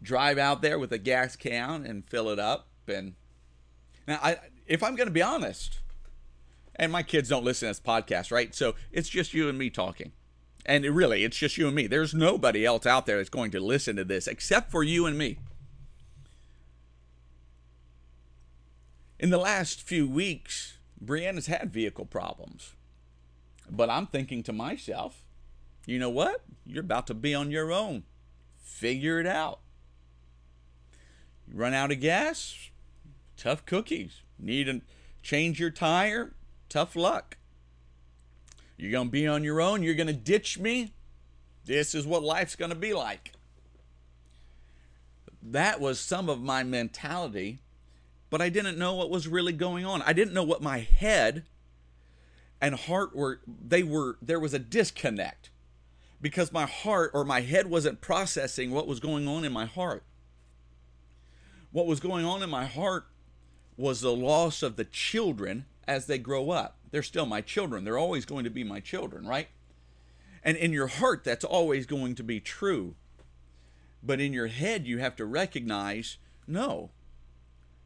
drive 0.02 0.38
out 0.38 0.62
there 0.62 0.78
with 0.78 0.92
a 0.92 0.98
gas 0.98 1.36
can 1.36 1.84
and 1.84 2.08
fill 2.08 2.28
it 2.28 2.38
up 2.38 2.68
and 2.86 3.14
now 4.06 4.18
I 4.22 4.38
if 4.66 4.82
I'm 4.82 4.96
going 4.96 5.08
to 5.08 5.12
be 5.12 5.22
honest, 5.22 5.80
and 6.78 6.92
my 6.92 7.02
kids 7.02 7.28
don't 7.28 7.44
listen 7.44 7.66
to 7.66 7.70
this 7.70 7.80
podcast, 7.80 8.30
right? 8.30 8.54
So 8.54 8.74
it's 8.92 9.08
just 9.08 9.34
you 9.34 9.48
and 9.48 9.58
me 9.58 9.70
talking. 9.70 10.12
And 10.64 10.84
it 10.84 10.90
really, 10.90 11.24
it's 11.24 11.36
just 11.36 11.56
you 11.56 11.66
and 11.66 11.74
me. 11.74 11.86
There's 11.86 12.14
nobody 12.14 12.64
else 12.64 12.86
out 12.86 13.06
there 13.06 13.16
that's 13.16 13.30
going 13.30 13.50
to 13.52 13.60
listen 13.60 13.96
to 13.96 14.04
this 14.04 14.26
except 14.26 14.70
for 14.70 14.82
you 14.82 15.06
and 15.06 15.16
me. 15.16 15.38
In 19.18 19.30
the 19.30 19.38
last 19.38 19.82
few 19.82 20.08
weeks, 20.08 20.78
Brianna's 21.04 21.46
had 21.46 21.72
vehicle 21.72 22.04
problems. 22.04 22.74
But 23.70 23.90
I'm 23.90 24.06
thinking 24.06 24.42
to 24.44 24.52
myself, 24.52 25.22
you 25.86 25.98
know 25.98 26.10
what? 26.10 26.42
You're 26.66 26.84
about 26.84 27.06
to 27.08 27.14
be 27.14 27.34
on 27.34 27.50
your 27.50 27.72
own. 27.72 28.04
Figure 28.58 29.18
it 29.18 29.26
out. 29.26 29.60
You 31.46 31.58
run 31.58 31.74
out 31.74 31.90
of 31.90 32.00
gas, 32.00 32.70
tough 33.36 33.64
cookies. 33.64 34.22
Need 34.38 34.64
to 34.64 34.82
change 35.22 35.58
your 35.58 35.70
tire, 35.70 36.34
tough 36.68 36.96
luck. 36.96 37.36
You're 38.76 38.92
going 38.92 39.08
to 39.08 39.12
be 39.12 39.26
on 39.26 39.44
your 39.44 39.60
own. 39.60 39.82
You're 39.82 39.94
going 39.94 40.06
to 40.06 40.12
ditch 40.12 40.58
me. 40.58 40.92
This 41.64 41.94
is 41.94 42.06
what 42.06 42.22
life's 42.22 42.56
going 42.56 42.70
to 42.70 42.76
be 42.76 42.94
like. 42.94 43.32
That 45.42 45.80
was 45.80 46.00
some 46.00 46.28
of 46.28 46.40
my 46.40 46.62
mentality, 46.62 47.58
but 48.30 48.40
I 48.40 48.48
didn't 48.48 48.78
know 48.78 48.94
what 48.94 49.10
was 49.10 49.28
really 49.28 49.52
going 49.52 49.84
on. 49.84 50.02
I 50.02 50.12
didn't 50.12 50.34
know 50.34 50.44
what 50.44 50.62
my 50.62 50.78
head 50.78 51.44
and 52.60 52.74
heart 52.74 53.14
were 53.14 53.40
they 53.46 53.82
were 53.82 54.18
there 54.20 54.40
was 54.40 54.52
a 54.52 54.58
disconnect 54.58 55.50
because 56.20 56.52
my 56.52 56.66
heart 56.66 57.12
or 57.14 57.24
my 57.24 57.40
head 57.40 57.68
wasn't 57.68 58.00
processing 58.00 58.70
what 58.70 58.86
was 58.86 59.00
going 59.00 59.28
on 59.28 59.44
in 59.44 59.52
my 59.52 59.66
heart. 59.66 60.02
What 61.70 61.86
was 61.86 62.00
going 62.00 62.24
on 62.24 62.42
in 62.42 62.50
my 62.50 62.64
heart 62.64 63.06
was 63.76 64.00
the 64.00 64.14
loss 64.14 64.62
of 64.62 64.76
the 64.76 64.84
children 64.84 65.66
as 65.88 66.06
they 66.06 66.18
grow 66.18 66.50
up. 66.50 66.76
They're 66.90 67.02
still 67.02 67.26
my 67.26 67.40
children. 67.40 67.82
They're 67.82 67.98
always 67.98 68.26
going 68.26 68.44
to 68.44 68.50
be 68.50 68.62
my 68.62 68.78
children, 68.78 69.26
right? 69.26 69.48
And 70.44 70.56
in 70.56 70.72
your 70.72 70.86
heart, 70.86 71.24
that's 71.24 71.44
always 71.44 71.86
going 71.86 72.14
to 72.16 72.22
be 72.22 72.38
true. 72.38 72.94
But 74.02 74.20
in 74.20 74.32
your 74.32 74.46
head, 74.46 74.86
you 74.86 74.98
have 74.98 75.16
to 75.16 75.24
recognize 75.24 76.18
no, 76.46 76.90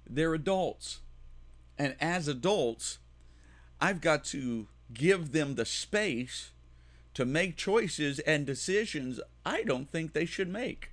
they're 0.09 0.35
adults. 0.35 1.01
And 1.79 1.97
as 2.01 2.29
adults, 2.29 2.99
I've 3.81 4.01
got 4.01 4.25
to 4.27 4.67
give 4.93 5.33
them 5.33 5.55
the 5.55 5.65
space 5.65 6.51
to 7.15 7.25
make 7.25 7.57
choices 7.57 8.19
and 8.21 8.47
decisions 8.47 9.21
I 9.45 9.63
don't 9.63 9.91
think 9.91 10.13
they 10.13 10.27
should 10.27 10.49
make. 10.49 10.91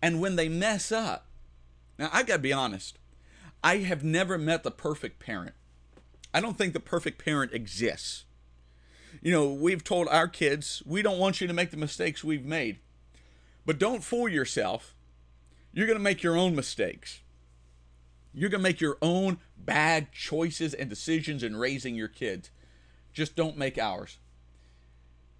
And 0.00 0.20
when 0.20 0.36
they 0.36 0.48
mess 0.48 0.90
up, 0.92 1.26
now 1.98 2.08
I 2.12 2.22
got 2.22 2.36
to 2.36 2.42
be 2.42 2.52
honest, 2.52 2.98
I 3.62 3.78
have 3.78 4.02
never 4.02 4.38
met 4.38 4.62
the 4.62 4.70
perfect 4.70 5.18
parent. 5.18 5.54
I 6.34 6.40
don't 6.40 6.56
think 6.56 6.72
the 6.72 6.80
perfect 6.80 7.22
parent 7.22 7.52
exists. 7.52 8.24
You 9.20 9.32
know, 9.32 9.52
we've 9.52 9.84
told 9.84 10.08
our 10.08 10.28
kids, 10.28 10.82
we 10.86 11.02
don't 11.02 11.18
want 11.18 11.40
you 11.40 11.46
to 11.46 11.52
make 11.52 11.70
the 11.70 11.76
mistakes 11.76 12.24
we've 12.24 12.44
made. 12.44 12.78
But 13.66 13.78
don't 13.78 14.02
fool 14.02 14.28
yourself. 14.28 14.94
You're 15.72 15.86
going 15.86 15.98
to 15.98 16.02
make 16.02 16.22
your 16.22 16.36
own 16.36 16.54
mistakes. 16.54 17.20
You're 18.34 18.50
going 18.50 18.60
to 18.60 18.68
make 18.68 18.80
your 18.80 18.98
own 19.02 19.38
bad 19.56 20.12
choices 20.12 20.74
and 20.74 20.88
decisions 20.88 21.42
in 21.42 21.56
raising 21.56 21.94
your 21.94 22.08
kids. 22.08 22.50
Just 23.12 23.36
don't 23.36 23.58
make 23.58 23.78
ours. 23.78 24.18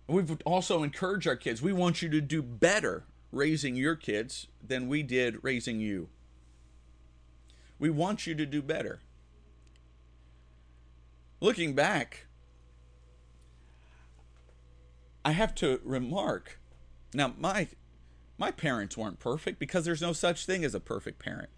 We've 0.06 0.38
also 0.44 0.82
encouraged 0.82 1.26
our 1.26 1.36
kids, 1.36 1.62
we 1.62 1.72
want 1.72 2.02
you 2.02 2.08
to 2.10 2.20
do 2.20 2.42
better 2.42 3.04
raising 3.30 3.76
your 3.76 3.96
kids 3.96 4.46
than 4.62 4.88
we 4.88 5.02
did 5.02 5.42
raising 5.42 5.80
you. 5.80 6.08
We 7.78 7.88
want 7.88 8.26
you 8.26 8.34
to 8.34 8.44
do 8.44 8.60
better. 8.60 9.00
Looking 11.42 11.74
back, 11.74 12.26
I 15.24 15.32
have 15.32 15.56
to 15.56 15.80
remark 15.82 16.60
now 17.12 17.34
my 17.36 17.66
my 18.38 18.52
parents 18.52 18.96
weren't 18.96 19.18
perfect 19.18 19.58
because 19.58 19.84
there's 19.84 20.00
no 20.00 20.12
such 20.12 20.46
thing 20.46 20.64
as 20.64 20.72
a 20.72 20.78
perfect 20.78 21.18
parent. 21.18 21.48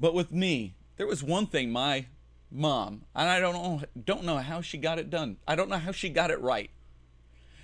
But 0.00 0.14
with 0.14 0.32
me, 0.32 0.74
there 0.96 1.06
was 1.06 1.22
one 1.22 1.48
thing 1.48 1.70
my 1.70 2.06
mom, 2.50 3.04
and 3.14 3.28
I 3.28 3.40
don't 3.40 3.52
know 3.52 3.82
don't 4.02 4.24
know 4.24 4.38
how 4.38 4.62
she 4.62 4.78
got 4.78 4.98
it 4.98 5.10
done. 5.10 5.36
I 5.46 5.54
don't 5.54 5.68
know 5.68 5.76
how 5.76 5.92
she 5.92 6.08
got 6.08 6.30
it 6.30 6.40
right. 6.40 6.70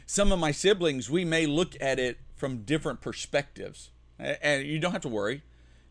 Some 0.05 0.31
of 0.31 0.39
my 0.39 0.51
siblings, 0.51 1.09
we 1.09 1.25
may 1.25 1.47
look 1.47 1.75
at 1.81 1.99
it 1.99 2.19
from 2.37 2.65
different 2.65 3.01
perspectives. 3.01 3.93
And 4.19 4.67
you 4.67 4.79
don't 4.79 4.93
have 4.93 5.01
to 5.01 5.09
worry 5.09 5.43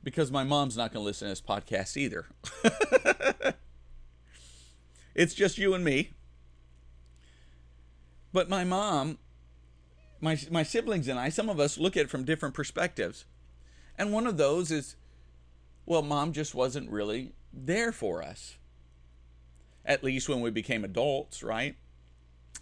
because 0.04 0.30
my 0.30 0.44
mom's 0.44 0.78
not 0.78 0.94
going 0.94 1.02
to 1.02 1.06
listen 1.08 1.28
to 1.28 1.32
this 1.32 1.42
podcast 1.42 1.98
either. 1.98 2.28
it's 5.15 5.34
just 5.34 5.58
you 5.58 5.73
and 5.73 5.84
me. 5.84 6.12
But 8.32 8.49
my 8.49 8.63
mom, 8.63 9.19
my 10.19 10.38
my 10.49 10.63
siblings 10.63 11.08
and 11.08 11.19
I, 11.19 11.30
some 11.30 11.49
of 11.49 11.60
us 11.60 11.78
look 11.78 11.95
at 11.95 12.04
it 12.04 12.10
from 12.10 12.26
different 12.26 12.56
perspectives. 12.56 13.26
And 13.97 14.12
one 14.12 14.26
of 14.26 14.38
those 14.38 14.71
is 14.71 14.95
well, 15.86 16.02
mom 16.02 16.34
just 16.34 16.56
wasn't 16.56 16.89
really 16.89 17.34
there 17.52 17.91
for 17.91 18.23
us. 18.23 18.56
At 19.86 20.04
least 20.04 20.30
when 20.30 20.39
we 20.39 20.49
became 20.49 20.84
adults, 20.84 21.43
right? 21.43 21.76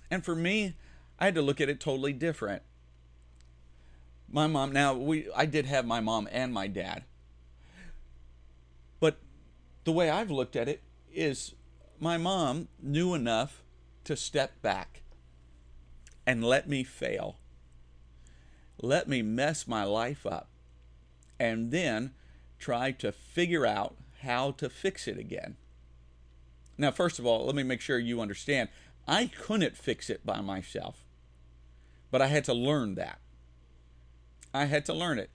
And 0.10 0.26
for 0.26 0.36
me, 0.36 0.76
I 1.20 1.26
had 1.26 1.36
to 1.36 1.42
look 1.42 1.62
at 1.62 1.70
it 1.70 1.80
totally 1.80 2.14
different. 2.14 2.64
My 4.28 4.48
mom 4.48 4.72
now 4.72 4.94
we 4.94 5.30
I 5.36 5.46
did 5.46 5.66
have 5.68 5.86
my 5.86 6.00
mom 6.00 6.28
and 6.32 6.54
my 6.54 6.68
dad. 6.68 7.04
But 9.00 9.20
the 9.84 9.92
way 9.92 10.10
I've 10.10 10.32
looked 10.32 10.56
at 10.56 10.68
it 10.68 10.82
is 11.14 11.54
my 12.02 12.18
mom 12.18 12.68
knew 12.82 13.14
enough 13.14 13.62
to 14.04 14.18
step 14.18 14.60
back 14.64 15.04
and 16.26 16.44
let 16.44 16.68
me 16.68 16.84
fail. 16.84 17.38
Let 18.82 19.08
me 19.08 19.22
mess 19.22 19.68
my 19.68 19.84
life 19.84 20.26
up. 20.26 20.50
And 21.40 21.72
then 21.72 22.14
try 22.58 22.92
to 22.94 23.12
figure 23.12 23.68
out 23.68 23.96
how 24.24 24.52
to 24.52 24.68
fix 24.68 25.08
it 25.08 25.20
again. 25.20 25.58
Now, 26.76 26.90
first 26.90 27.20
of 27.20 27.26
all, 27.26 27.46
let 27.46 27.56
me 27.56 27.64
make 27.64 27.82
sure 27.82 28.00
you 28.00 28.20
understand 28.20 28.70
I 29.08 29.28
couldn't 29.28 29.78
fix 29.78 30.10
it 30.10 30.26
by 30.26 30.42
myself, 30.42 31.06
but 32.10 32.22
I 32.22 32.28
had 32.28 32.44
to 32.46 32.54
learn 32.54 32.96
that. 32.96 33.20
I 34.54 34.66
had 34.66 34.86
to 34.86 34.94
learn 34.94 35.20
it. 35.20 35.30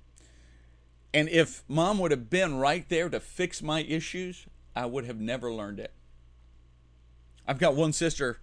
And 1.15 1.29
if 1.29 1.63
mom 1.69 1.99
would 2.01 2.11
have 2.11 2.29
been 2.29 2.57
right 2.59 2.89
there 2.89 3.09
to 3.09 3.21
fix 3.21 3.63
my 3.63 3.83
issues, 3.83 4.47
I 4.75 4.87
would 4.87 5.05
have 5.05 5.21
never 5.21 5.53
learned 5.53 5.79
it. 5.79 5.93
I've 7.47 7.59
got 7.59 7.75
one 7.75 7.93
sister 7.93 8.39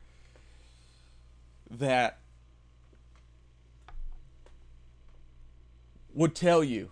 that 1.69 2.19
would 6.13 6.35
tell 6.35 6.63
you 6.63 6.91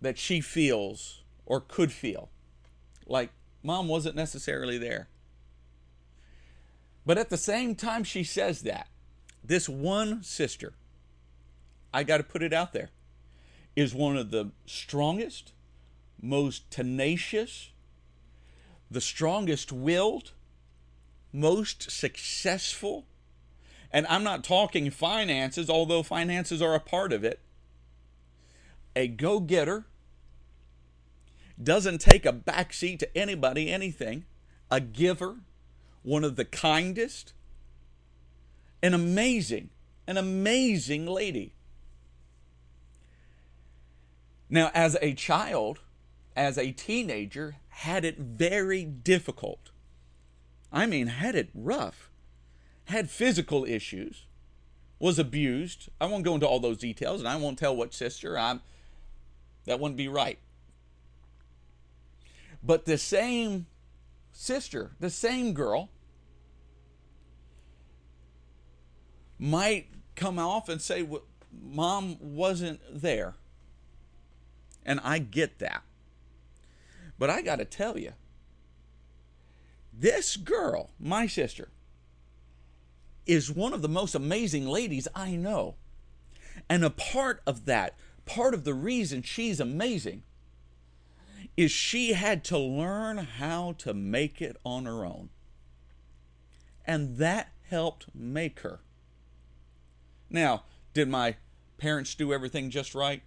that 0.00 0.18
she 0.18 0.40
feels 0.40 1.22
or 1.46 1.60
could 1.60 1.92
feel 1.92 2.28
like 3.06 3.30
mom 3.62 3.88
wasn't 3.88 4.16
necessarily 4.16 4.78
there. 4.78 5.08
But 7.04 7.18
at 7.18 7.30
the 7.30 7.36
same 7.36 7.74
time, 7.74 8.04
she 8.04 8.24
says 8.24 8.62
that, 8.62 8.88
this 9.44 9.68
one 9.68 10.22
sister, 10.22 10.74
I 11.92 12.04
got 12.04 12.18
to 12.18 12.22
put 12.22 12.42
it 12.42 12.52
out 12.52 12.72
there, 12.72 12.90
is 13.74 13.94
one 13.94 14.16
of 14.16 14.30
the 14.30 14.50
strongest, 14.66 15.52
most 16.20 16.70
tenacious, 16.70 17.70
the 18.90 19.00
strongest 19.00 19.72
willed, 19.72 20.32
most 21.32 21.90
successful. 21.90 23.06
And 23.90 24.06
I'm 24.06 24.24
not 24.24 24.44
talking 24.44 24.90
finances, 24.90 25.68
although 25.68 26.02
finances 26.02 26.62
are 26.62 26.74
a 26.74 26.80
part 26.80 27.12
of 27.12 27.24
it. 27.24 27.40
A 28.94 29.08
go 29.08 29.40
getter, 29.40 29.86
doesn't 31.62 32.00
take 32.00 32.26
a 32.26 32.32
backseat 32.32 32.98
to 33.00 33.16
anybody, 33.16 33.70
anything, 33.70 34.24
a 34.70 34.80
giver, 34.80 35.36
one 36.02 36.24
of 36.24 36.36
the 36.36 36.44
kindest, 36.44 37.32
an 38.82 38.94
amazing, 38.94 39.70
an 40.06 40.16
amazing 40.16 41.06
lady. 41.06 41.54
Now, 44.50 44.70
as 44.74 44.96
a 45.00 45.14
child, 45.14 45.80
as 46.36 46.58
a 46.58 46.72
teenager, 46.72 47.56
had 47.68 48.04
it 48.04 48.18
very 48.18 48.84
difficult. 48.84 49.71
I 50.72 50.86
mean, 50.86 51.08
had 51.08 51.34
it 51.34 51.50
rough. 51.54 52.10
Had 52.86 53.10
physical 53.10 53.64
issues, 53.64 54.26
was 54.98 55.18
abused. 55.18 55.88
I 56.00 56.06
won't 56.06 56.24
go 56.24 56.34
into 56.34 56.46
all 56.46 56.58
those 56.58 56.78
details, 56.78 57.20
and 57.20 57.28
I 57.28 57.36
won't 57.36 57.58
tell 57.58 57.76
what 57.76 57.94
sister. 57.94 58.38
I'm 58.38 58.60
that 59.64 59.78
wouldn't 59.78 59.96
be 59.96 60.08
right. 60.08 60.38
But 62.62 62.84
the 62.84 62.98
same 62.98 63.66
sister, 64.32 64.92
the 64.98 65.10
same 65.10 65.52
girl, 65.52 65.90
might 69.38 69.88
come 70.14 70.38
off 70.38 70.68
and 70.68 70.80
say, 70.80 71.02
well, 71.02 71.22
Mom 71.60 72.16
wasn't 72.20 72.80
there. 72.90 73.34
And 74.84 75.00
I 75.02 75.18
get 75.18 75.58
that. 75.58 75.82
But 77.18 77.30
I 77.30 77.42
got 77.42 77.56
to 77.56 77.64
tell 77.64 77.98
you, 77.98 78.12
this 79.92 80.36
girl, 80.36 80.90
my 80.98 81.26
sister, 81.26 81.68
is 83.26 83.50
one 83.50 83.72
of 83.72 83.82
the 83.82 83.88
most 83.88 84.14
amazing 84.14 84.66
ladies 84.66 85.06
I 85.14 85.36
know. 85.36 85.76
And 86.68 86.84
a 86.84 86.90
part 86.90 87.42
of 87.46 87.66
that, 87.66 87.94
part 88.26 88.54
of 88.54 88.64
the 88.64 88.74
reason 88.74 89.22
she's 89.22 89.60
amazing, 89.60 90.22
is 91.56 91.70
she 91.70 92.14
had 92.14 92.44
to 92.44 92.58
learn 92.58 93.18
how 93.18 93.72
to 93.78 93.94
make 93.94 94.40
it 94.40 94.56
on 94.64 94.86
her 94.86 95.04
own. 95.04 95.28
And 96.86 97.18
that 97.18 97.52
helped 97.68 98.06
make 98.14 98.60
her. 98.60 98.80
Now, 100.30 100.64
did 100.94 101.08
my 101.08 101.36
parents 101.78 102.14
do 102.14 102.32
everything 102.32 102.70
just 102.70 102.94
right? 102.94 103.22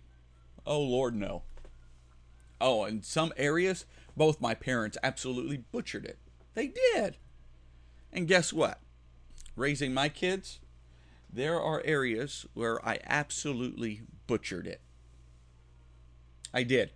Oh, 0.65 0.81
Lord, 0.81 1.15
no. 1.15 1.43
Oh, 2.59 2.85
in 2.85 3.03
some 3.03 3.31
areas, 3.37 3.85
both 4.17 4.41
my 4.41 4.55
parents 4.55 4.97
absolutely 5.03 5.57
butchered 5.57 6.05
it. 6.05 6.17
They 6.55 6.67
did. 6.67 7.17
And 8.11 8.27
guess 8.27 8.51
what? 8.51 8.79
Raising 9.55 9.93
my 9.93 10.09
kids, 10.09 10.59
there 11.31 11.61
are 11.61 11.81
areas 11.85 12.45
where 12.53 12.83
I 12.85 12.99
absolutely 13.05 14.01
butchered 14.25 14.65
it. 14.65 14.81
I 16.53 16.63
did. 16.63 16.91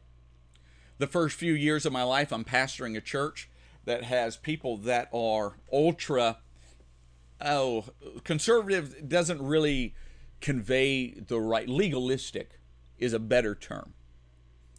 The 0.98 1.08
first 1.08 1.38
few 1.38 1.54
years 1.54 1.86
of 1.86 1.94
my 1.94 2.04
life, 2.04 2.32
I'm 2.32 2.46
pastoring 2.46 2.98
a 2.98 3.02
church 3.02 3.50
that 3.86 4.04
has 4.04 4.38
people 4.38 4.78
that 4.78 5.10
are 5.14 5.56
ultra, 5.72 6.38
oh, 7.42 7.86
conservative 8.24 9.08
doesn't 9.08 9.42
really 9.42 9.96
convey 10.42 11.12
the 11.12 11.40
right, 11.40 11.68
legalistic 11.68 12.60
is 12.98 13.14
a 13.14 13.20
better 13.20 13.56
term, 13.56 13.94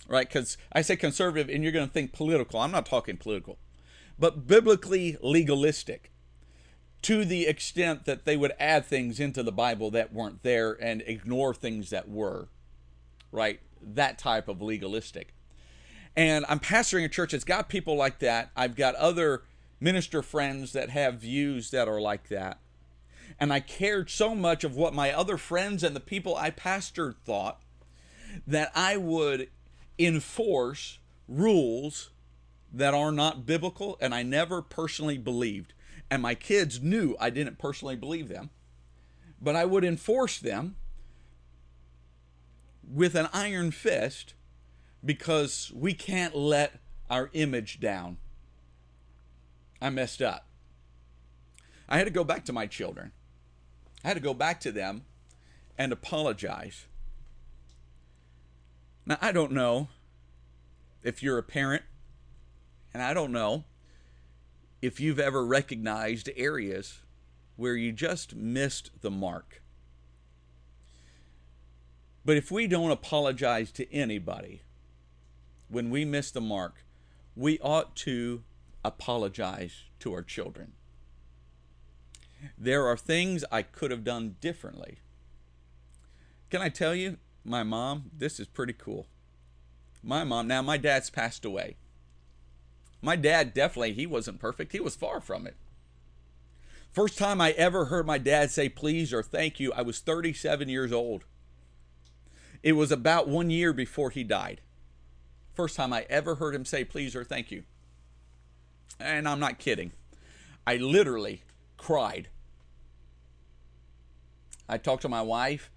right? 0.08 0.28
Because 0.28 0.56
I 0.72 0.82
say 0.82 0.96
conservative 0.96 1.48
and 1.48 1.62
you're 1.62 1.72
going 1.72 1.86
to 1.86 1.92
think 1.92 2.12
political. 2.12 2.60
I'm 2.60 2.70
not 2.70 2.86
talking 2.86 3.16
political, 3.16 3.58
but 4.20 4.46
biblically 4.46 5.16
legalistic 5.22 6.12
to 7.02 7.24
the 7.24 7.46
extent 7.46 8.04
that 8.04 8.26
they 8.26 8.36
would 8.36 8.52
add 8.60 8.84
things 8.84 9.18
into 9.18 9.42
the 9.42 9.50
Bible 9.50 9.90
that 9.90 10.12
weren't 10.12 10.42
there 10.42 10.72
and 10.72 11.02
ignore 11.06 11.54
things 11.54 11.88
that 11.90 12.08
were, 12.08 12.48
right? 13.32 13.60
That 13.80 14.18
type 14.18 14.46
of 14.48 14.60
legalistic. 14.60 15.32
And 16.14 16.44
I'm 16.48 16.60
pastoring 16.60 17.04
a 17.04 17.08
church 17.08 17.32
that's 17.32 17.44
got 17.44 17.70
people 17.70 17.96
like 17.96 18.18
that. 18.18 18.50
I've 18.54 18.76
got 18.76 18.94
other 18.96 19.44
minister 19.80 20.22
friends 20.22 20.74
that 20.74 20.90
have 20.90 21.14
views 21.14 21.70
that 21.70 21.88
are 21.88 22.00
like 22.00 22.28
that. 22.28 22.58
And 23.38 23.52
I 23.52 23.60
cared 23.60 24.10
so 24.10 24.34
much 24.34 24.64
of 24.64 24.76
what 24.76 24.92
my 24.92 25.12
other 25.12 25.38
friends 25.38 25.82
and 25.82 25.96
the 25.96 26.00
people 26.00 26.36
I 26.36 26.50
pastored 26.50 27.14
thought 27.24 27.62
that 28.46 28.70
I 28.74 28.98
would 28.98 29.48
enforce 29.98 30.98
rules 31.26 32.10
that 32.72 32.94
are 32.94 33.12
not 33.12 33.46
biblical 33.46 33.98
and 34.00 34.14
I 34.14 34.22
never 34.22 34.62
personally 34.62 35.18
believed. 35.18 35.74
And 36.10 36.22
my 36.22 36.34
kids 36.34 36.82
knew 36.82 37.16
I 37.20 37.30
didn't 37.30 37.58
personally 37.58 37.96
believe 37.96 38.28
them, 38.28 38.50
but 39.40 39.56
I 39.56 39.64
would 39.64 39.84
enforce 39.84 40.38
them 40.38 40.76
with 42.88 43.14
an 43.14 43.28
iron 43.32 43.70
fist 43.70 44.34
because 45.04 45.72
we 45.74 45.94
can't 45.94 46.34
let 46.34 46.80
our 47.08 47.30
image 47.32 47.80
down. 47.80 48.18
I 49.80 49.90
messed 49.90 50.20
up. 50.20 50.46
I 51.88 51.98
had 51.98 52.04
to 52.04 52.10
go 52.10 52.24
back 52.24 52.44
to 52.44 52.52
my 52.52 52.66
children. 52.66 53.12
I 54.04 54.08
had 54.08 54.14
to 54.14 54.22
go 54.22 54.34
back 54.34 54.60
to 54.60 54.72
them 54.72 55.04
and 55.78 55.92
apologize. 55.92 56.86
Now, 59.06 59.18
I 59.20 59.32
don't 59.32 59.52
know 59.52 59.88
if 61.02 61.22
you're 61.22 61.38
a 61.38 61.42
parent, 61.42 61.82
and 62.92 63.02
I 63.02 63.14
don't 63.14 63.32
know 63.32 63.64
if 64.82 65.00
you've 65.00 65.20
ever 65.20 65.44
recognized 65.44 66.30
areas 66.36 67.00
where 67.56 67.76
you 67.76 67.92
just 67.92 68.34
missed 68.34 68.90
the 69.02 69.10
mark. 69.10 69.62
But 72.24 72.36
if 72.36 72.50
we 72.50 72.66
don't 72.66 72.90
apologize 72.90 73.72
to 73.72 73.92
anybody, 73.92 74.62
when 75.68 75.90
we 75.90 76.04
miss 76.04 76.30
the 76.30 76.40
mark, 76.40 76.84
we 77.36 77.58
ought 77.60 77.94
to 77.96 78.42
apologize 78.84 79.84
to 80.00 80.12
our 80.12 80.22
children. 80.22 80.72
There 82.56 82.86
are 82.86 82.96
things 82.96 83.44
I 83.52 83.62
could 83.62 83.90
have 83.90 84.04
done 84.04 84.36
differently. 84.40 84.98
Can 86.48 86.62
I 86.62 86.68
tell 86.68 86.94
you, 86.94 87.18
my 87.44 87.62
mom, 87.62 88.10
this 88.16 88.40
is 88.40 88.46
pretty 88.46 88.72
cool. 88.72 89.06
My 90.02 90.24
mom, 90.24 90.48
now 90.48 90.62
my 90.62 90.76
dad's 90.76 91.10
passed 91.10 91.44
away. 91.44 91.76
My 93.02 93.16
dad 93.16 93.54
definitely, 93.54 93.94
he 93.94 94.06
wasn't 94.06 94.40
perfect. 94.40 94.72
He 94.72 94.80
was 94.80 94.96
far 94.96 95.20
from 95.20 95.46
it. 95.46 95.56
First 96.92 97.18
time 97.18 97.40
I 97.40 97.52
ever 97.52 97.86
heard 97.86 98.06
my 98.06 98.18
dad 98.18 98.50
say 98.50 98.68
please 98.68 99.12
or 99.12 99.22
thank 99.22 99.60
you, 99.60 99.72
I 99.72 99.82
was 99.82 100.00
37 100.00 100.68
years 100.68 100.92
old. 100.92 101.24
It 102.62 102.72
was 102.72 102.92
about 102.92 103.28
one 103.28 103.48
year 103.48 103.72
before 103.72 104.10
he 104.10 104.24
died. 104.24 104.60
First 105.54 105.76
time 105.76 105.92
I 105.92 106.04
ever 106.10 106.34
heard 106.36 106.54
him 106.54 106.64
say 106.64 106.84
please 106.84 107.14
or 107.14 107.24
thank 107.24 107.50
you. 107.50 107.62
And 108.98 109.28
I'm 109.28 109.40
not 109.40 109.58
kidding. 109.58 109.92
I 110.66 110.76
literally 110.76 111.42
cried. 111.76 112.28
I 114.68 114.76
talked 114.76 115.02
to 115.02 115.08
my 115.08 115.22
wife 115.22 115.70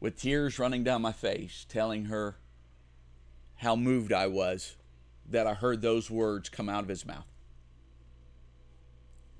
with 0.00 0.20
tears 0.20 0.58
running 0.58 0.82
down 0.82 1.02
my 1.02 1.12
face, 1.12 1.66
telling 1.68 2.06
her 2.06 2.36
how 3.56 3.76
moved 3.76 4.12
I 4.12 4.28
was 4.28 4.76
that 5.30 5.46
I 5.46 5.54
heard 5.54 5.82
those 5.82 6.10
words 6.10 6.48
come 6.48 6.68
out 6.68 6.82
of 6.82 6.88
his 6.88 7.06
mouth. 7.06 7.26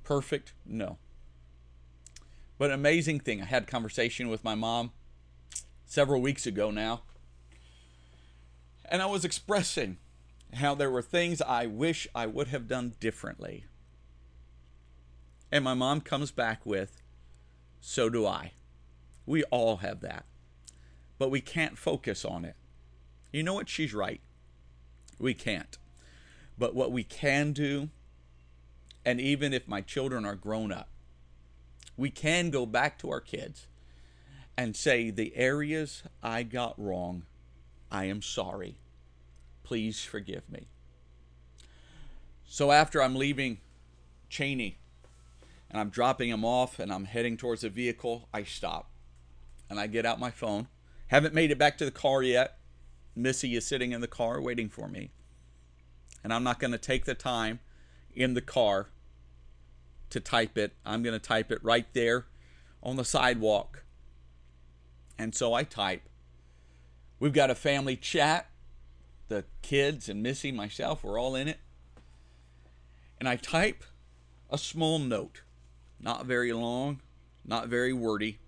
Perfect? 0.05 0.53
No. 0.65 0.99
But 2.59 2.71
amazing 2.71 3.21
thing. 3.21 3.41
I 3.41 3.45
had 3.45 3.65
a 3.65 3.67
conversation 3.67 4.29
with 4.29 4.45
my 4.45 4.55
mom 4.55 4.93
several 5.85 6.21
weeks 6.21 6.47
ago 6.47 6.71
now. 6.71 7.03
And 8.91 9.03
I 9.03 9.07
was 9.07 9.25
expressing 9.25 9.99
how 10.55 10.75
there 10.75 10.91
were 10.91 11.03
things 11.03 11.43
I 11.43 11.67
wish 11.67 12.09
I 12.15 12.27
would 12.27 12.49
have 12.49 12.67
done 12.67 12.95
differently. 13.01 13.65
And 15.53 15.65
my 15.65 15.75
mom 15.75 16.01
comes 16.01 16.31
back 16.31 16.65
with, 16.67 17.03
So 17.81 18.09
do 18.09 18.27
I. 18.27 18.53
We 19.27 19.45
all 19.45 19.79
have 19.79 20.01
that. 20.01 20.25
But 21.19 21.31
we 21.31 21.41
can't 21.41 21.79
focus 21.79 22.25
on 22.25 22.45
it. 22.45 22.57
You 23.33 23.43
know 23.43 23.55
what? 23.55 23.69
She's 23.69 23.95
right. 23.95 24.21
We 25.19 25.35
can't. 25.35 25.79
But 26.57 26.75
what 26.75 26.93
we 26.93 27.05
can 27.05 27.53
do, 27.53 27.89
and 29.05 29.21
even 29.21 29.53
if 29.53 29.69
my 29.69 29.81
children 29.81 30.25
are 30.25 30.35
grown 30.35 30.73
up, 30.73 30.89
we 31.97 32.11
can 32.11 32.51
go 32.51 32.67
back 32.67 32.99
to 32.99 33.11
our 33.11 33.21
kids 33.21 33.67
and 34.57 34.75
say, 34.75 35.11
The 35.11 35.37
areas 35.37 36.03
I 36.23 36.43
got 36.43 36.75
wrong, 36.79 37.25
I 37.91 38.05
am 38.05 38.23
sorry. 38.23 38.79
Please 39.63 40.05
forgive 40.05 40.49
me. 40.51 40.69
So 42.47 42.73
after 42.73 43.03
I'm 43.03 43.15
leaving 43.15 43.59
Cheney 44.29 44.79
and 45.71 45.81
I'm 45.81 45.91
dropping 45.91 46.31
him 46.31 46.45
off 46.45 46.79
and 46.79 46.93
I'm 46.93 47.05
heading 47.05 47.37
towards 47.37 47.63
the 47.63 47.69
vehicle, 47.69 48.29
I 48.33 48.45
stop 48.45 48.91
and 49.69 49.79
I 49.79 49.87
get 49.87 50.07
out 50.07 50.19
my 50.19 50.31
phone. 50.31 50.69
Haven't 51.09 51.35
made 51.35 51.51
it 51.51 51.59
back 51.59 51.79
to 51.79 51.85
the 51.85 51.91
car 51.91 52.23
yet. 52.23 52.58
Missy 53.19 53.57
is 53.57 53.67
sitting 53.67 53.93
in 53.93 54.01
the 54.01 54.07
car 54.07 54.41
waiting 54.41 54.69
for 54.69 54.89
me. 54.89 55.11
And 56.23 56.33
I'm 56.33 56.45
not 56.45 56.59
going 56.59 56.73
to 56.73 56.79
take 56.79 57.05
the 57.05 57.15
time 57.15 57.61
in 58.15 58.35
the 58.35 58.41
car 58.41 58.89
to 60.11 60.21
type 60.21 60.57
it. 60.57 60.73
I'm 60.85 61.03
going 61.03 61.19
to 61.19 61.19
type 61.19 61.53
it 61.53 61.63
right 61.63 61.87
there 61.93 62.27
on 62.83 62.97
the 62.97 63.05
sidewalk. 63.05 63.83
And 65.19 65.35
so 65.35 65.53
I 65.53 65.65
type. 65.65 66.03
We've 67.19 67.33
got 67.33 67.51
a 67.51 67.55
family 67.55 67.97
chat. 67.97 68.49
The 69.29 69.45
kids 69.61 70.09
and 70.09 70.23
Missy, 70.23 70.53
myself, 70.53 71.05
we're 71.05 71.21
all 71.21 71.35
in 71.35 71.49
it. 71.49 71.59
And 73.19 73.29
I 73.29 73.37
type 73.37 73.85
a 74.49 74.57
small 74.57 74.99
note. 74.99 75.43
Not 76.01 76.25
very 76.25 76.53
long, 76.53 77.01
not 77.45 77.69
very 77.69 77.93
wordy. 77.93 78.39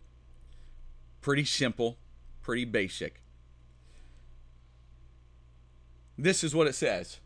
Pretty 1.20 1.44
simple, 1.44 1.98
pretty 2.40 2.64
basic. 2.64 3.20
This 6.20 6.44
is 6.44 6.54
what 6.54 6.66
it 6.66 6.74
says 6.74 7.18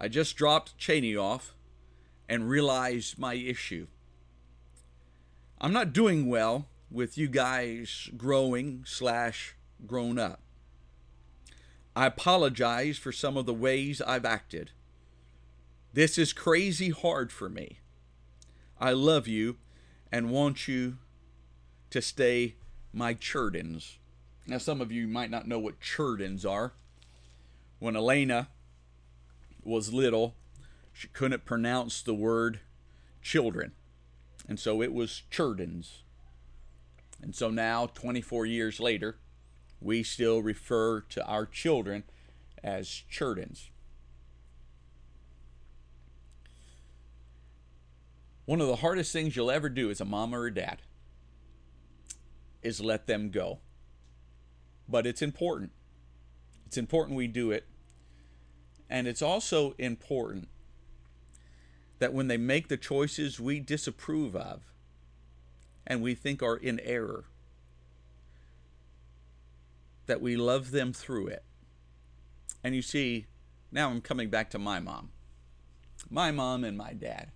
I 0.00 0.08
just 0.08 0.36
dropped 0.36 0.76
Cheney 0.78 1.14
off 1.14 1.54
and 2.28 2.48
realized 2.48 3.20
my 3.20 3.34
issue. 3.34 3.86
I'm 5.60 5.72
not 5.72 5.92
doing 5.92 6.26
well 6.26 6.66
with 6.90 7.16
you 7.16 7.28
guys 7.28 8.10
growing 8.16 8.82
slash 8.84 9.54
grown 9.86 10.18
up. 10.18 10.40
I 11.94 12.06
apologize 12.06 12.98
for 12.98 13.12
some 13.12 13.36
of 13.36 13.46
the 13.46 13.54
ways 13.54 14.02
I've 14.02 14.24
acted. 14.24 14.72
This 15.92 16.18
is 16.18 16.32
crazy 16.32 16.90
hard 16.90 17.30
for 17.30 17.48
me. 17.48 17.78
I 18.80 18.90
love 18.90 19.28
you 19.28 19.56
and 20.10 20.30
want 20.30 20.66
you 20.66 20.98
to 21.90 22.02
stay 22.02 22.56
my 22.92 23.14
churdens. 23.14 23.98
Now, 24.48 24.58
some 24.58 24.80
of 24.80 24.90
you 24.90 25.06
might 25.06 25.30
not 25.30 25.46
know 25.46 25.60
what 25.60 25.80
churdens 25.80 26.44
are. 26.44 26.72
When 27.78 27.96
Elena 27.96 28.48
was 29.62 29.92
little, 29.92 30.34
she 30.92 31.08
couldn't 31.08 31.44
pronounce 31.44 32.02
the 32.02 32.14
word 32.14 32.60
children. 33.22 33.72
And 34.48 34.58
so 34.58 34.82
it 34.82 34.92
was 34.92 35.22
churdens. 35.30 36.02
And 37.22 37.34
so 37.34 37.50
now, 37.50 37.86
24 37.86 38.46
years 38.46 38.80
later, 38.80 39.16
we 39.80 40.02
still 40.02 40.42
refer 40.42 41.00
to 41.02 41.24
our 41.26 41.46
children 41.46 42.04
as 42.64 42.88
churdens. 43.08 43.70
One 48.44 48.60
of 48.60 48.66
the 48.66 48.76
hardest 48.76 49.12
things 49.12 49.36
you'll 49.36 49.50
ever 49.50 49.68
do 49.68 49.90
as 49.90 50.00
a 50.00 50.06
mom 50.06 50.34
or 50.34 50.46
a 50.46 50.54
dad 50.54 50.78
is 52.62 52.80
let 52.80 53.06
them 53.06 53.30
go. 53.30 53.58
But 54.88 55.06
it's 55.06 55.20
important. 55.20 55.70
It's 56.68 56.76
important 56.76 57.16
we 57.16 57.28
do 57.28 57.50
it. 57.50 57.64
And 58.90 59.06
it's 59.06 59.22
also 59.22 59.74
important 59.78 60.48
that 61.98 62.12
when 62.12 62.28
they 62.28 62.36
make 62.36 62.68
the 62.68 62.76
choices 62.76 63.40
we 63.40 63.58
disapprove 63.58 64.36
of 64.36 64.60
and 65.86 66.02
we 66.02 66.14
think 66.14 66.42
are 66.42 66.58
in 66.58 66.78
error, 66.80 67.24
that 70.04 70.20
we 70.20 70.36
love 70.36 70.70
them 70.70 70.92
through 70.92 71.28
it. 71.28 71.42
And 72.62 72.74
you 72.74 72.82
see, 72.82 73.24
now 73.72 73.88
I'm 73.88 74.02
coming 74.02 74.28
back 74.28 74.50
to 74.50 74.58
my 74.58 74.78
mom. 74.78 75.08
My 76.10 76.30
mom 76.30 76.64
and 76.64 76.76
my 76.76 76.92
dad. 76.92 77.30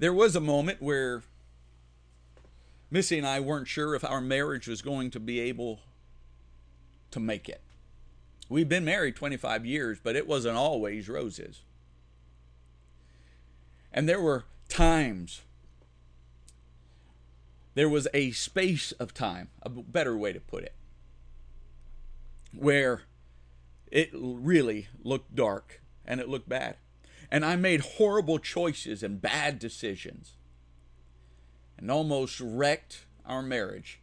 There 0.00 0.12
was 0.12 0.34
a 0.34 0.40
moment 0.40 0.82
where 0.82 1.22
Missy 2.90 3.18
and 3.18 3.26
I 3.26 3.38
weren't 3.38 3.68
sure 3.68 3.94
if 3.94 4.04
our 4.04 4.20
marriage 4.20 4.66
was 4.66 4.82
going 4.82 5.12
to 5.12 5.20
be 5.20 5.38
able 5.38 5.78
to 7.12 7.20
make 7.20 7.48
it. 7.48 7.60
We've 8.50 8.68
been 8.68 8.84
married 8.84 9.14
25 9.14 9.64
years, 9.64 10.00
but 10.02 10.16
it 10.16 10.26
wasn't 10.26 10.56
always 10.56 11.08
roses. 11.08 11.62
And 13.92 14.08
there 14.08 14.20
were 14.20 14.44
times, 14.68 15.42
there 17.74 17.88
was 17.88 18.08
a 18.12 18.32
space 18.32 18.90
of 18.92 19.14
time, 19.14 19.50
a 19.62 19.68
better 19.68 20.16
way 20.16 20.32
to 20.32 20.40
put 20.40 20.64
it, 20.64 20.74
where 22.52 23.02
it 23.86 24.10
really 24.12 24.88
looked 25.00 25.36
dark 25.36 25.80
and 26.04 26.20
it 26.20 26.28
looked 26.28 26.48
bad. 26.48 26.76
And 27.30 27.44
I 27.44 27.54
made 27.54 27.80
horrible 27.80 28.40
choices 28.40 29.04
and 29.04 29.22
bad 29.22 29.60
decisions 29.60 30.32
and 31.78 31.88
almost 31.88 32.40
wrecked 32.40 33.04
our 33.24 33.42
marriage. 33.42 34.00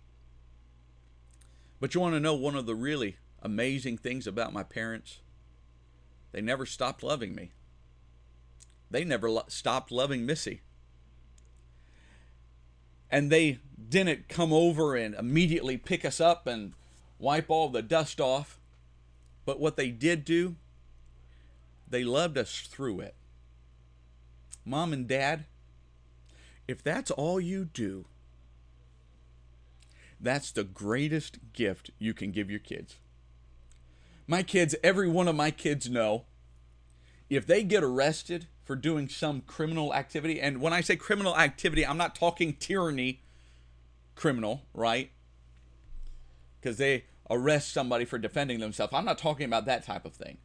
But 1.81 1.93
you 1.93 1.99
want 1.99 2.15
to 2.15 2.21
know 2.21 2.33
one 2.33 2.55
of 2.55 2.65
the 2.65 2.75
really 2.75 3.17
amazing 3.41 3.97
things 3.97 4.27
about 4.27 4.53
my 4.53 4.63
parents? 4.63 5.19
They 6.31 6.41
never 6.41 6.65
stopped 6.65 7.03
loving 7.03 7.33
me. 7.35 7.51
They 8.89 9.03
never 9.03 9.29
lo- 9.29 9.45
stopped 9.47 9.91
loving 9.91 10.25
Missy. 10.25 10.61
And 13.09 13.31
they 13.31 13.59
didn't 13.89 14.27
come 14.27 14.51
over 14.51 14.95
and 14.95 15.15
immediately 15.15 15.77
pick 15.77 16.03
us 16.03 16.19
up 16.19 16.47
and 16.47 16.73
wipe 17.19 17.49
all 17.49 17.69
the 17.69 17.81
dust 17.81 18.19
off. 18.19 18.59
But 19.45 19.59
what 19.59 19.77
they 19.77 19.89
did 19.89 20.25
do, 20.25 20.55
they 21.89 22.03
loved 22.03 22.37
us 22.37 22.67
through 22.69 22.99
it. 22.99 23.15
Mom 24.65 24.91
and 24.91 25.07
dad, 25.07 25.45
if 26.67 26.83
that's 26.83 27.11
all 27.11 27.39
you 27.39 27.63
do, 27.63 28.05
that's 30.19 30.51
the 30.51 30.65
greatest 30.65 31.39
gift 31.53 31.91
you 31.97 32.13
can 32.13 32.31
give 32.31 32.49
your 32.49 32.59
kids. 32.59 32.97
My 34.27 34.43
kids, 34.43 34.75
every 34.83 35.07
one 35.07 35.27
of 35.27 35.35
my 35.35 35.51
kids 35.51 35.89
know 35.89 36.25
if 37.29 37.47
they 37.47 37.63
get 37.63 37.83
arrested 37.83 38.47
for 38.63 38.75
doing 38.75 39.07
some 39.07 39.41
criminal 39.41 39.93
activity, 39.93 40.41
and 40.41 40.61
when 40.61 40.73
I 40.73 40.81
say 40.81 40.97
criminal 40.97 41.37
activity, 41.37 41.85
I'm 41.85 41.97
not 41.97 42.15
talking 42.15 42.53
tyranny 42.53 43.21
criminal, 44.15 44.63
right? 44.73 45.11
Because 46.59 46.77
they 46.77 47.05
arrest 47.29 47.71
somebody 47.71 48.03
for 48.03 48.17
defending 48.17 48.59
themselves. 48.59 48.93
I'm 48.93 49.05
not 49.05 49.17
talking 49.17 49.45
about 49.45 49.65
that 49.65 49.85
type 49.85 50.05
of 50.05 50.13
thing. 50.13 50.37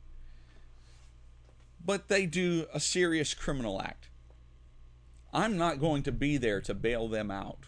But 1.85 2.09
they 2.09 2.27
do 2.27 2.66
a 2.73 2.79
serious 2.79 3.35
criminal 3.35 3.83
act. 3.83 4.09
I'm 5.33 5.57
not 5.57 5.81
going 5.81 6.05
to 6.05 6.12
be 6.12 6.37
there 6.37 6.61
to 6.61 6.75
bail 6.75 7.09
them 7.09 7.31
out. 7.31 7.66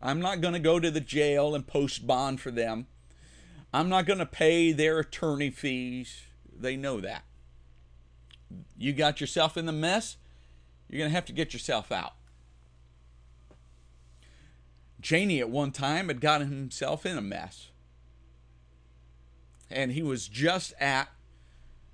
I'm 0.00 0.20
not 0.20 0.40
going 0.40 0.54
to 0.54 0.60
go 0.60 0.78
to 0.78 0.90
the 0.90 1.00
jail 1.00 1.54
and 1.54 1.66
post 1.66 2.06
bond 2.06 2.40
for 2.40 2.50
them. 2.50 2.86
I'm 3.72 3.88
not 3.88 4.06
going 4.06 4.18
to 4.18 4.26
pay 4.26 4.72
their 4.72 4.98
attorney 4.98 5.50
fees. 5.50 6.22
They 6.54 6.76
know 6.76 7.00
that. 7.00 7.24
You 8.76 8.92
got 8.92 9.20
yourself 9.20 9.56
in 9.56 9.66
the 9.66 9.72
mess, 9.72 10.16
you're 10.88 10.98
going 10.98 11.10
to 11.10 11.14
have 11.14 11.24
to 11.26 11.32
get 11.32 11.54
yourself 11.54 11.90
out. 11.90 12.12
Cheney 15.00 15.40
at 15.40 15.50
one 15.50 15.72
time 15.72 16.08
had 16.08 16.20
gotten 16.20 16.48
himself 16.48 17.06
in 17.06 17.16
a 17.16 17.22
mess. 17.22 17.70
And 19.70 19.92
he 19.92 20.02
was 20.02 20.28
just 20.28 20.74
at 20.78 21.08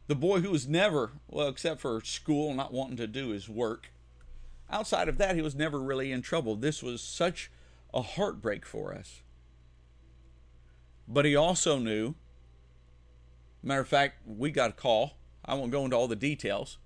the 0.08 0.16
boy 0.16 0.40
who 0.40 0.50
was 0.50 0.66
never, 0.66 1.12
well, 1.28 1.48
except 1.48 1.80
for 1.80 2.00
school, 2.02 2.52
not 2.54 2.72
wanting 2.72 2.96
to 2.96 3.06
do 3.06 3.28
his 3.28 3.48
work. 3.48 3.92
Outside 4.70 5.08
of 5.08 5.16
that, 5.18 5.36
he 5.36 5.42
was 5.42 5.54
never 5.54 5.78
really 5.78 6.10
in 6.10 6.22
trouble. 6.22 6.56
This 6.56 6.82
was 6.82 7.00
such 7.00 7.50
a 7.94 8.02
heartbreak 8.02 8.66
for 8.66 8.92
us. 8.92 9.22
But 11.08 11.24
he 11.24 11.34
also 11.34 11.78
knew, 11.78 12.14
matter 13.62 13.80
of 13.80 13.88
fact, 13.88 14.20
we 14.26 14.50
got 14.50 14.70
a 14.70 14.74
call. 14.74 15.14
I 15.44 15.54
won't 15.54 15.72
go 15.72 15.84
into 15.84 15.96
all 15.96 16.06
the 16.06 16.14
details, 16.14 16.76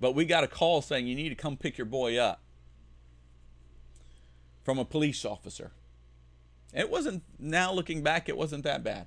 but 0.00 0.14
we 0.14 0.26
got 0.26 0.44
a 0.44 0.48
call 0.48 0.82
saying 0.82 1.06
you 1.06 1.14
need 1.14 1.30
to 1.30 1.34
come 1.34 1.56
pick 1.56 1.78
your 1.78 1.86
boy 1.86 2.18
up 2.18 2.42
from 4.62 4.78
a 4.78 4.84
police 4.84 5.24
officer. 5.24 5.72
It 6.74 6.90
wasn't, 6.90 7.22
now 7.38 7.72
looking 7.72 8.02
back, 8.02 8.28
it 8.28 8.36
wasn't 8.36 8.64
that 8.64 8.84
bad. 8.84 9.06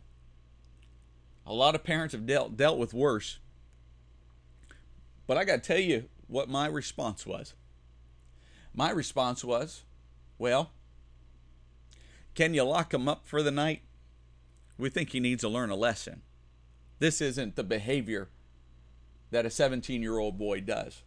A 1.45 1.53
lot 1.53 1.75
of 1.75 1.83
parents 1.83 2.13
have 2.13 2.25
dealt, 2.25 2.57
dealt 2.57 2.79
with 2.79 2.93
worse. 2.93 3.39
But 5.27 5.37
I 5.37 5.43
got 5.43 5.63
to 5.63 5.67
tell 5.67 5.79
you 5.79 6.09
what 6.27 6.49
my 6.49 6.67
response 6.67 7.25
was. 7.25 7.53
My 8.73 8.89
response 8.89 9.43
was, 9.43 9.83
well, 10.37 10.71
can 12.35 12.53
you 12.53 12.63
lock 12.63 12.93
him 12.93 13.07
up 13.07 13.27
for 13.27 13.43
the 13.43 13.51
night? 13.51 13.81
We 14.77 14.89
think 14.89 15.11
he 15.11 15.19
needs 15.19 15.41
to 15.41 15.49
learn 15.49 15.69
a 15.69 15.75
lesson. 15.75 16.21
This 16.99 17.21
isn't 17.21 17.55
the 17.55 17.63
behavior 17.63 18.29
that 19.31 19.45
a 19.45 19.49
17 19.49 20.01
year 20.01 20.17
old 20.17 20.37
boy 20.37 20.61
does. 20.61 21.03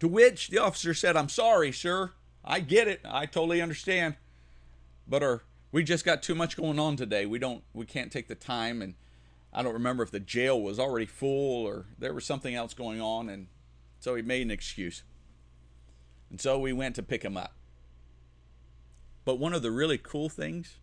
To 0.00 0.08
which 0.08 0.48
the 0.48 0.58
officer 0.58 0.94
said, 0.94 1.16
I'm 1.16 1.28
sorry, 1.28 1.72
sir. 1.72 2.12
I 2.44 2.60
get 2.60 2.88
it. 2.88 3.00
I 3.04 3.26
totally 3.26 3.62
understand. 3.62 4.16
But 5.06 5.22
our, 5.22 5.42
we 5.72 5.82
just 5.82 6.04
got 6.04 6.22
too 6.22 6.34
much 6.34 6.56
going 6.56 6.78
on 6.78 6.96
today. 6.96 7.26
We 7.26 7.38
don't 7.38 7.62
we 7.72 7.86
can't 7.86 8.12
take 8.12 8.28
the 8.28 8.34
time 8.34 8.82
and 8.82 8.94
I 9.52 9.62
don't 9.62 9.72
remember 9.72 10.02
if 10.02 10.10
the 10.10 10.20
jail 10.20 10.60
was 10.60 10.78
already 10.78 11.06
full 11.06 11.64
or 11.66 11.86
there 11.98 12.12
was 12.12 12.24
something 12.24 12.54
else 12.54 12.74
going 12.74 13.00
on 13.00 13.28
and 13.28 13.46
so 14.00 14.14
he 14.14 14.22
made 14.22 14.42
an 14.42 14.50
excuse. 14.50 15.02
And 16.30 16.40
so 16.40 16.58
we 16.58 16.72
went 16.72 16.96
to 16.96 17.02
pick 17.02 17.24
him 17.24 17.36
up. 17.36 17.54
But 19.24 19.38
one 19.38 19.54
of 19.54 19.62
the 19.62 19.70
really 19.70 19.96
cool 19.96 20.28
things 20.28 20.78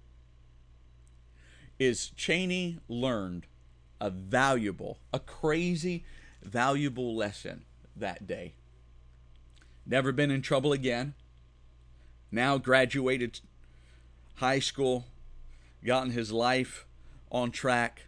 is 1.82 2.12
Cheney 2.16 2.78
learned 2.88 3.48
a 4.00 4.12
valuable, 4.12 5.00
a 5.12 5.18
crazy, 5.18 6.06
valuable 6.44 7.16
lesson 7.16 7.66
that 7.96 8.28
day. 8.28 8.54
Never 9.84 10.12
been 10.12 10.30
in 10.30 10.44
trouble 10.44 10.74
again. 10.74 11.16
Now 12.32 12.60
graduated 12.60 13.40
high 14.36 14.60
school, 14.60 15.06
gotten 15.84 16.12
his 16.12 16.32
life 16.32 16.86
on 17.32 17.50
track. 17.50 18.04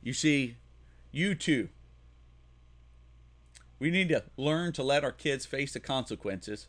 You 0.00 0.12
see, 0.12 0.58
you 1.10 1.34
too. 1.34 1.70
We 3.80 3.90
need 3.90 4.10
to 4.10 4.22
learn 4.36 4.72
to 4.74 4.84
let 4.84 5.02
our 5.02 5.10
kids 5.10 5.44
face 5.46 5.72
the 5.72 5.80
consequences, 5.80 6.68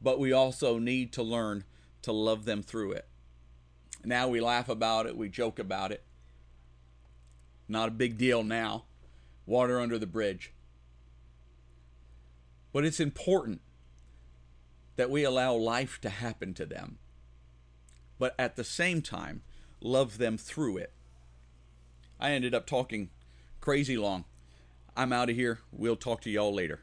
but 0.00 0.20
we 0.20 0.32
also 0.32 0.78
need 0.78 1.12
to 1.14 1.24
learn 1.24 1.64
to 2.02 2.12
love 2.12 2.44
them 2.44 2.62
through 2.62 2.92
it. 2.92 3.09
Now 4.04 4.28
we 4.28 4.40
laugh 4.40 4.68
about 4.68 5.06
it, 5.06 5.16
we 5.16 5.28
joke 5.28 5.58
about 5.58 5.92
it. 5.92 6.02
Not 7.68 7.88
a 7.88 7.92
big 7.92 8.18
deal 8.18 8.42
now. 8.42 8.84
Water 9.46 9.80
under 9.80 9.98
the 9.98 10.06
bridge. 10.06 10.52
But 12.72 12.84
it's 12.84 13.00
important 13.00 13.60
that 14.96 15.10
we 15.10 15.24
allow 15.24 15.54
life 15.54 16.00
to 16.02 16.08
happen 16.08 16.54
to 16.54 16.66
them, 16.66 16.98
but 18.18 18.34
at 18.38 18.56
the 18.56 18.64
same 18.64 19.02
time, 19.02 19.42
love 19.80 20.18
them 20.18 20.36
through 20.36 20.76
it. 20.76 20.92
I 22.18 22.32
ended 22.32 22.54
up 22.54 22.66
talking 22.66 23.10
crazy 23.60 23.96
long. 23.96 24.24
I'm 24.96 25.12
out 25.12 25.30
of 25.30 25.36
here. 25.36 25.60
We'll 25.72 25.96
talk 25.96 26.20
to 26.22 26.30
y'all 26.30 26.54
later. 26.54 26.80